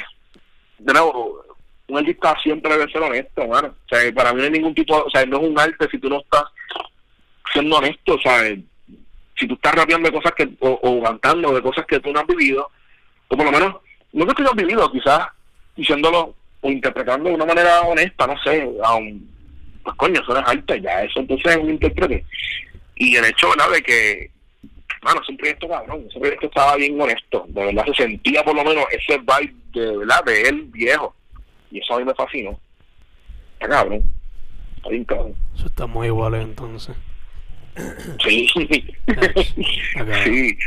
[0.79, 1.43] de nuevo,
[1.87, 3.69] un artista siempre debe ser honesto, mano.
[3.85, 5.97] O sea, para mí no hay ningún tipo, o sea, no es un arte si
[5.97, 6.43] tú no estás
[7.51, 8.43] siendo honesto, o sea,
[9.37, 12.19] si tú estás rapeando de cosas que, o, o cantando de cosas que tú no
[12.19, 12.69] has vivido,
[13.27, 13.75] o por lo menos,
[14.13, 15.27] no que tú no has vivido, quizás
[15.75, 19.27] diciéndolo o interpretando de una manera honesta, no sé, aun,
[19.83, 22.25] pues coño, eso no es arte, ya eso entonces es un intérprete.
[22.95, 24.31] Y el hecho, ¿verdad?, de que,
[25.01, 28.55] bueno, es un proyecto cabrón, ese proyecto estaba bien honesto, de verdad se sentía por
[28.55, 31.15] lo menos ese vibe de, ¿verdad?, de él viejo,
[31.71, 32.59] y eso a mí me fascinó.
[33.53, 34.03] Está cabrón,
[34.77, 35.35] está bien cabrón.
[35.55, 36.95] Eso está muy igual entonces.
[38.23, 38.47] Sí,
[39.95, 40.23] Acá.
[40.23, 40.57] sí,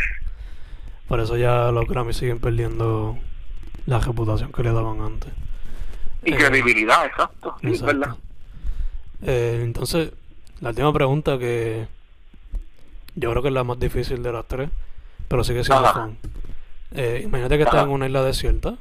[1.09, 3.19] Por eso ya los Grammy siguen perdiendo
[3.87, 5.31] la reputación que le daban antes.
[6.25, 8.17] y Eh, credibilidad, exacto, sí, es verdad.
[9.25, 10.13] Eh, entonces,
[10.61, 11.87] la última pregunta que
[13.15, 14.71] yo creo que es la más difícil de las tres,
[15.29, 16.05] pero sigue siendo Ajá.
[16.05, 16.19] fun.
[16.95, 17.85] Eh, imagínate que estás Ajá.
[17.85, 18.77] en una isla desierta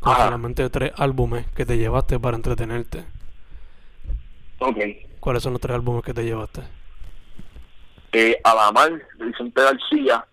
[0.00, 0.24] con Ajá.
[0.24, 3.04] solamente tres álbumes que te llevaste para entretenerte.
[4.58, 4.78] Ok.
[5.20, 6.62] ¿Cuáles son los tres álbumes que te llevaste?
[8.12, 10.24] Eh, Alamar, de Vicente García.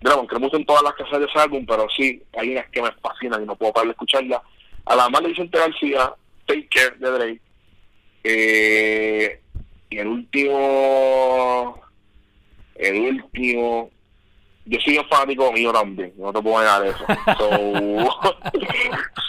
[0.00, 2.68] Mira, aunque no me gustan todas las casas de ese álbum, pero sí, hay unas
[2.70, 4.40] que me fascinan y no puedo parar de escucharlas.
[4.86, 6.12] Alamar de Vicente García,
[6.46, 7.40] Take Care de Drake.
[8.24, 9.40] Eh,
[9.90, 11.80] y el último,
[12.80, 13.90] el último,
[14.66, 17.04] yo soy un fanático mío también, no te puedo negar eso.
[17.38, 18.20] So,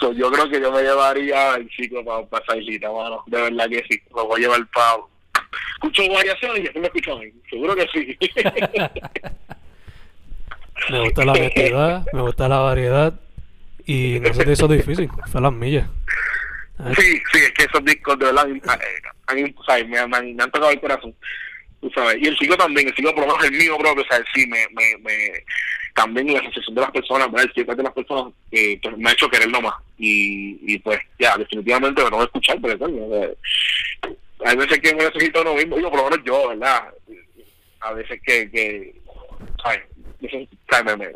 [0.00, 3.22] so, yo creo que yo me llevaría el chico para pa esa islita, mano.
[3.26, 4.96] De verdad que sí, lo voy a llevar para...
[5.74, 7.32] Escucho variaciones y después me escucho a mí.
[7.50, 8.18] Seguro que sí.
[10.90, 13.14] Me gusta la honestidad, me gusta la variedad
[13.86, 15.86] y no se te hizo difícil, fue las millas.
[16.98, 19.88] Sí, sí, es que esos discos de verdad mí, ¿sabes?
[19.88, 21.14] Me, me, han- me han tocado el corazón.
[21.82, 22.16] Tú sabes.
[22.22, 24.46] Y el chico también, el chico por lo menos el mío propio, o sea, sí,
[24.46, 25.44] me, me, me,
[25.96, 27.46] también la asociación de las personas, ¿verdad?
[27.48, 29.74] el feedback de las personas eh, pues, me ha hecho quererlo más.
[29.98, 33.36] Y, y pues, ya, definitivamente me voy a escuchar, porque coño, eh,
[34.44, 36.94] hay veces que me necesito lo mismo, digo, por lo menos yo, ¿verdad?
[37.80, 38.94] A veces que, que
[39.60, 39.82] ¿sabes?
[40.20, 41.12] Me, me, me,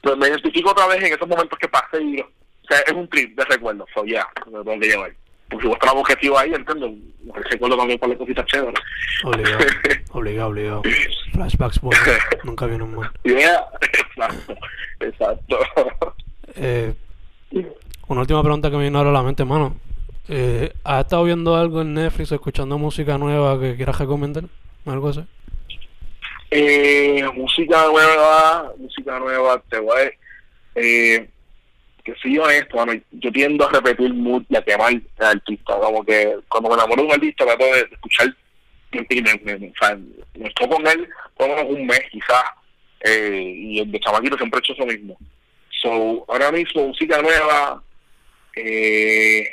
[0.00, 2.26] pues me identifico otra vez en esos momentos que pasé y o
[2.68, 5.12] sea, es un trip de recuerdos, so ya, me lo tengo que llevar.
[5.50, 6.90] Por supuesto, el objetivo ahí, entiendo,
[7.24, 8.80] me recuerdo también para las cositas chéveres.
[9.24, 9.64] Obligado,
[10.12, 10.82] obligado, obligado.
[11.32, 12.06] Flashbacks buenos,
[12.44, 13.10] nunca vienen mal.
[13.24, 14.54] Yeah, exacto,
[15.00, 15.58] exacto.
[16.60, 16.92] Eh,
[18.08, 19.76] una última pregunta que me vino ahora a la mente, mano.
[20.28, 24.44] Eh, ¿Has estado viendo algo en Netflix escuchando música nueva que quieras recomendar?
[24.86, 25.24] ¿Algo así?
[26.50, 30.10] Eh, música nueva, música nueva, te voy a...
[30.74, 31.30] Eh,
[32.12, 34.88] que si yo esto, bueno, yo tiendo a repetir mucho y a quemar
[35.18, 38.34] al artista, como que cuando me enamoro de un artista trato de escuchar
[38.92, 39.96] y me, me, o sea,
[40.34, 42.44] me estoy con él por un mes quizás,
[43.04, 45.16] eh, y el de chamaquito siempre he hecho eso mismo.
[45.82, 47.82] So, ahora mismo música nueva,
[48.56, 49.46] eh,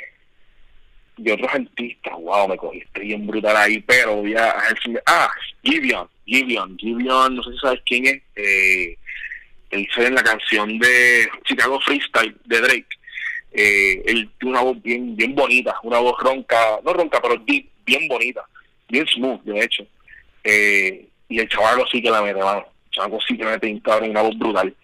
[1.18, 4.90] de otros artistas, wow, me cogiste bien brutal ahí, pero voy a, a ver si
[4.90, 5.30] me- ah,
[5.62, 8.96] Gideon, Gideon, Gideon, no sé si sabes quién es, eh,
[9.94, 12.86] sale en la canción de Chicago Freestyle de Drake,
[13.52, 17.68] eh, él tiene una voz bien, bien bonita, una voz ronca, no ronca, pero deep,
[17.84, 18.44] bien bonita,
[18.88, 19.86] bien smooth, de hecho,
[20.44, 23.66] eh, y el chaval sí que la mete, mano, el chaval sí que la mete
[23.66, 24.74] bien cabrón, una voz brutal,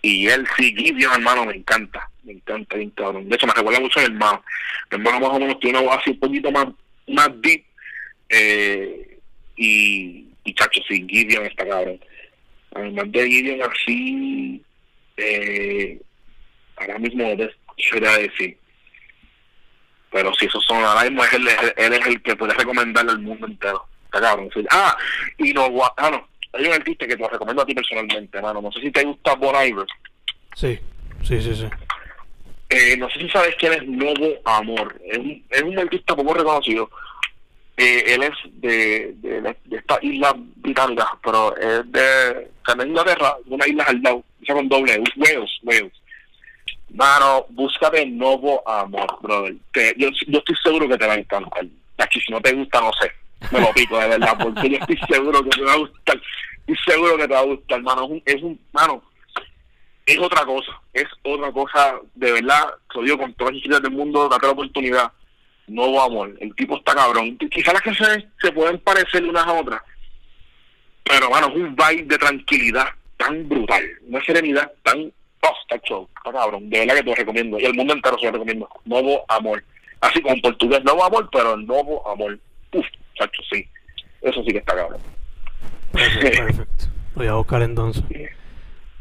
[0.00, 3.80] y él sí, Gideon, hermano, me encanta, me encanta bien cabrón, de hecho me recuerda
[3.80, 4.44] mucho a mi hermano,
[4.90, 6.66] mi hermano más o menos tiene una voz así un poquito más,
[7.08, 7.64] más deep,
[8.28, 9.18] eh,
[9.56, 12.00] y, y chacho, sí, Gideon está cabrón.
[12.74, 14.62] Además de Gideon así,
[15.16, 16.00] eh,
[16.76, 18.56] ahora mismo no te quisiera decir.
[20.10, 23.20] Pero si esos son, ahora mismo es él, él es el que puede recomendarle al
[23.20, 23.84] mundo entero.
[24.04, 24.50] Está cabrón.
[24.70, 24.96] Ah,
[25.38, 28.60] y no, ah, no, hay un artista que te lo recomiendo a ti personalmente, hermano.
[28.60, 29.86] No sé si te gusta Bon Iver.
[30.54, 30.78] Sí,
[31.22, 31.66] sí, sí, sí.
[32.68, 35.00] Eh, no sé si sabes quién es Novo Amor.
[35.06, 36.90] Es un, es un artista poco reconocido.
[37.76, 43.66] Eh, él es de, de, de esta isla británica, pero es de, de Inglaterra, una
[43.66, 45.92] isla al lado, esa con doble, es Wales, Wales.
[46.90, 49.54] Mano, búscate Novo Amor, brother.
[49.96, 51.64] Yo, yo estoy seguro que te va a encantar.
[51.98, 53.10] Aquí, si no te gusta, no sé.
[53.50, 56.20] Me lo pico, de verdad, porque yo estoy seguro que te va a gustar.
[56.66, 58.04] Estoy seguro que te va a gustar, mano.
[58.04, 59.02] Es un, es un mano,
[60.06, 63.92] es otra cosa, es otra cosa, de verdad, te lo con todas las historias del
[63.92, 65.12] mundo, date la oportunidad,
[65.66, 69.82] nuevo amor, el tipo está cabrón, quizás las canciones se pueden parecer unas a otras,
[71.04, 72.86] pero mano, es un vibe de tranquilidad
[73.16, 75.00] tan brutal, una serenidad tan,
[75.42, 78.18] oh, está show, está cabrón, de verdad que te lo recomiendo, y el mundo entero
[78.18, 79.62] se lo recomiendo, nuevo amor,
[80.00, 82.38] así como en portugués, nuevo amor, pero nuevo amor,
[82.72, 83.66] uff, chacho, sí,
[84.20, 85.00] eso sí que está cabrón.
[85.92, 88.04] Perfecto, voy a buscar entonces.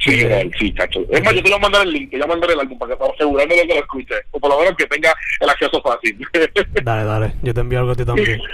[0.04, 0.26] Sí,
[0.58, 0.74] Sí.
[0.74, 1.06] chacho.
[1.12, 2.78] Es más, yo te voy a mandar el link, te voy a mandar el álbum
[2.80, 4.16] para que para asegurarme de que lo escuche.
[4.32, 6.18] O por lo menos que tenga el acceso fácil.
[6.84, 7.34] Dale, dale.
[7.44, 8.42] Yo te envío algo a ti también.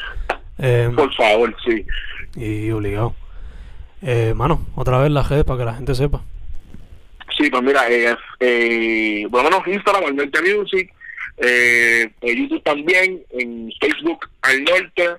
[0.60, 1.86] Eh, por favor, sí.
[2.36, 3.14] y obligado.
[4.02, 6.24] Eh, mano, otra vez las redes para que la gente sepa.
[7.38, 10.92] Sí, pues mira, eh, eh, por lo menos Instagram, al Norte Music,
[11.38, 15.10] eh, YouTube también, en Facebook, al Norte,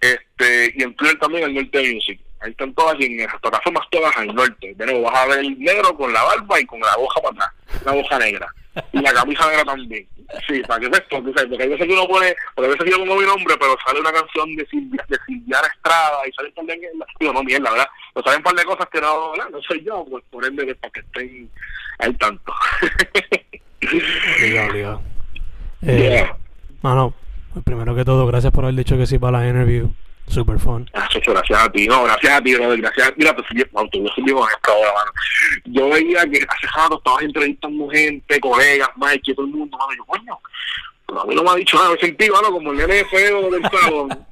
[0.00, 2.20] este, y en Twitter también, al Norte Music.
[2.42, 4.74] Ahí están todas y en las plataformas todas al norte.
[4.74, 7.34] De nuevo, vas a ver el negro con la barba y con la hoja para
[7.34, 8.54] atrás, la hoja negra.
[8.92, 10.08] Y la camisa negra también.
[10.46, 13.16] Sí, para que veas, porque, hay veces que uno pone, porque a veces yo pongo
[13.16, 16.64] mi nombre, pero sale una canción de Silvia, de Silviana Estrada y sale un par
[16.64, 17.06] de mierda.
[17.20, 17.88] Digo, no, mierda, ¿verdad?
[18.14, 19.50] Pero salen un par de cosas que no, ¿verdad?
[19.50, 21.50] no soy yo, pues por ende, que para que estén
[21.98, 22.52] al tanto.
[24.38, 25.02] Obligado, obligado.
[25.84, 26.36] Eh, Yeah.
[26.82, 27.12] Mano,
[27.64, 29.92] primero que todo, gracias por haber dicho que sí para la interview.
[30.28, 30.88] Super fun.
[30.94, 33.16] Ah, gracias a ti, no, gracias a ti, brother, gracias a ti.
[33.18, 35.12] Mira, pues yo, yo soy bien honesto ahora, mano.
[35.64, 39.92] Yo veía que hace rato estabas entrevistando gente, colegas, Mike, y todo el mundo, mano,
[39.96, 40.38] yo, coño,
[41.06, 43.50] pero a mí no me ha dicho nada, me sentí, mano, como el nene feo
[43.50, 44.08] del salón.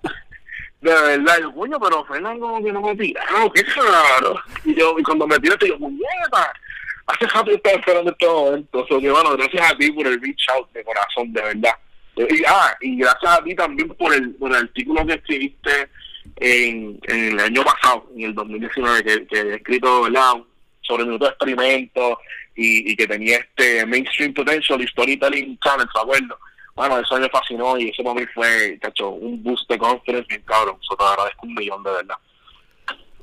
[0.81, 4.41] De verdad, yo, coño, pero Fernando que no me tira, no, qué raro.
[4.65, 6.53] Y yo, y cuando me tiraste, yo, puñeta,
[7.07, 8.79] hace rato yo estaba esperando este momento.
[8.79, 11.75] O sea, que, bueno, gracias a ti por el reach out de corazón, de verdad.
[12.29, 15.89] Y, ah, y gracias a ti también por el, por el artículo que escribiste
[16.37, 20.35] en, en el año pasado, en el 2019, que, que he escrito, ¿verdad?
[20.83, 22.19] Sobre minuto de experimento
[22.55, 26.39] y, y que tenía este mainstream potential y storytelling challenge, ¿te acuerdo?
[26.75, 30.43] Bueno, eso me fascinó y eso para mí fue, cacho, un boost de confidence bien
[30.47, 30.77] cabrón.
[30.83, 32.17] Eso te agradezco un millón, de verdad.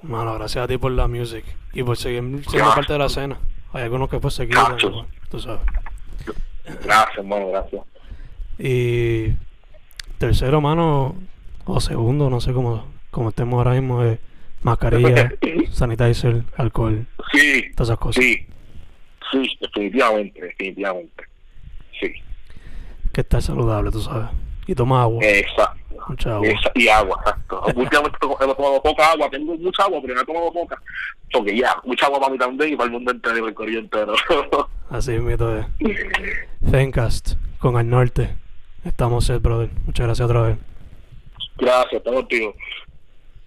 [0.03, 1.43] Mano, gracias a ti por la music
[1.73, 3.39] y por seguir siendo parte de la escena.
[3.73, 4.55] Hay algunos que pues seguir,
[5.29, 5.61] tú sabes.
[6.83, 7.81] Gracias, hermano, gracias.
[8.59, 9.33] Y
[10.17, 11.15] tercero, mano,
[11.65, 14.19] o segundo, no sé cómo, cómo estemos ahora mismo, es
[14.63, 15.31] mascarilla,
[15.71, 18.23] sanitizer, alcohol, Sí, todas esas cosas.
[18.23, 18.45] sí,
[19.31, 21.23] sí, definitivamente, definitivamente.
[21.99, 22.13] Sí,
[23.13, 24.27] Que estar saludable, tú sabes.
[24.65, 25.77] Y toma agua, exacto.
[26.09, 26.47] mucha agua.
[26.47, 27.61] Esa- y agua, exacto.
[27.75, 30.81] Últimamente he tomado poca agua, tengo mucha agua, pero no he tomado poca.
[31.31, 34.13] Porque ya, mucha agua para mí también y para el mundo entero el corillo entero.
[34.89, 35.21] Así es.
[36.71, 38.29] Fencast, con el norte.
[38.88, 39.69] Estamos set, brother.
[39.85, 40.57] Muchas gracias otra vez.
[41.57, 42.55] Gracias, estamos contigo.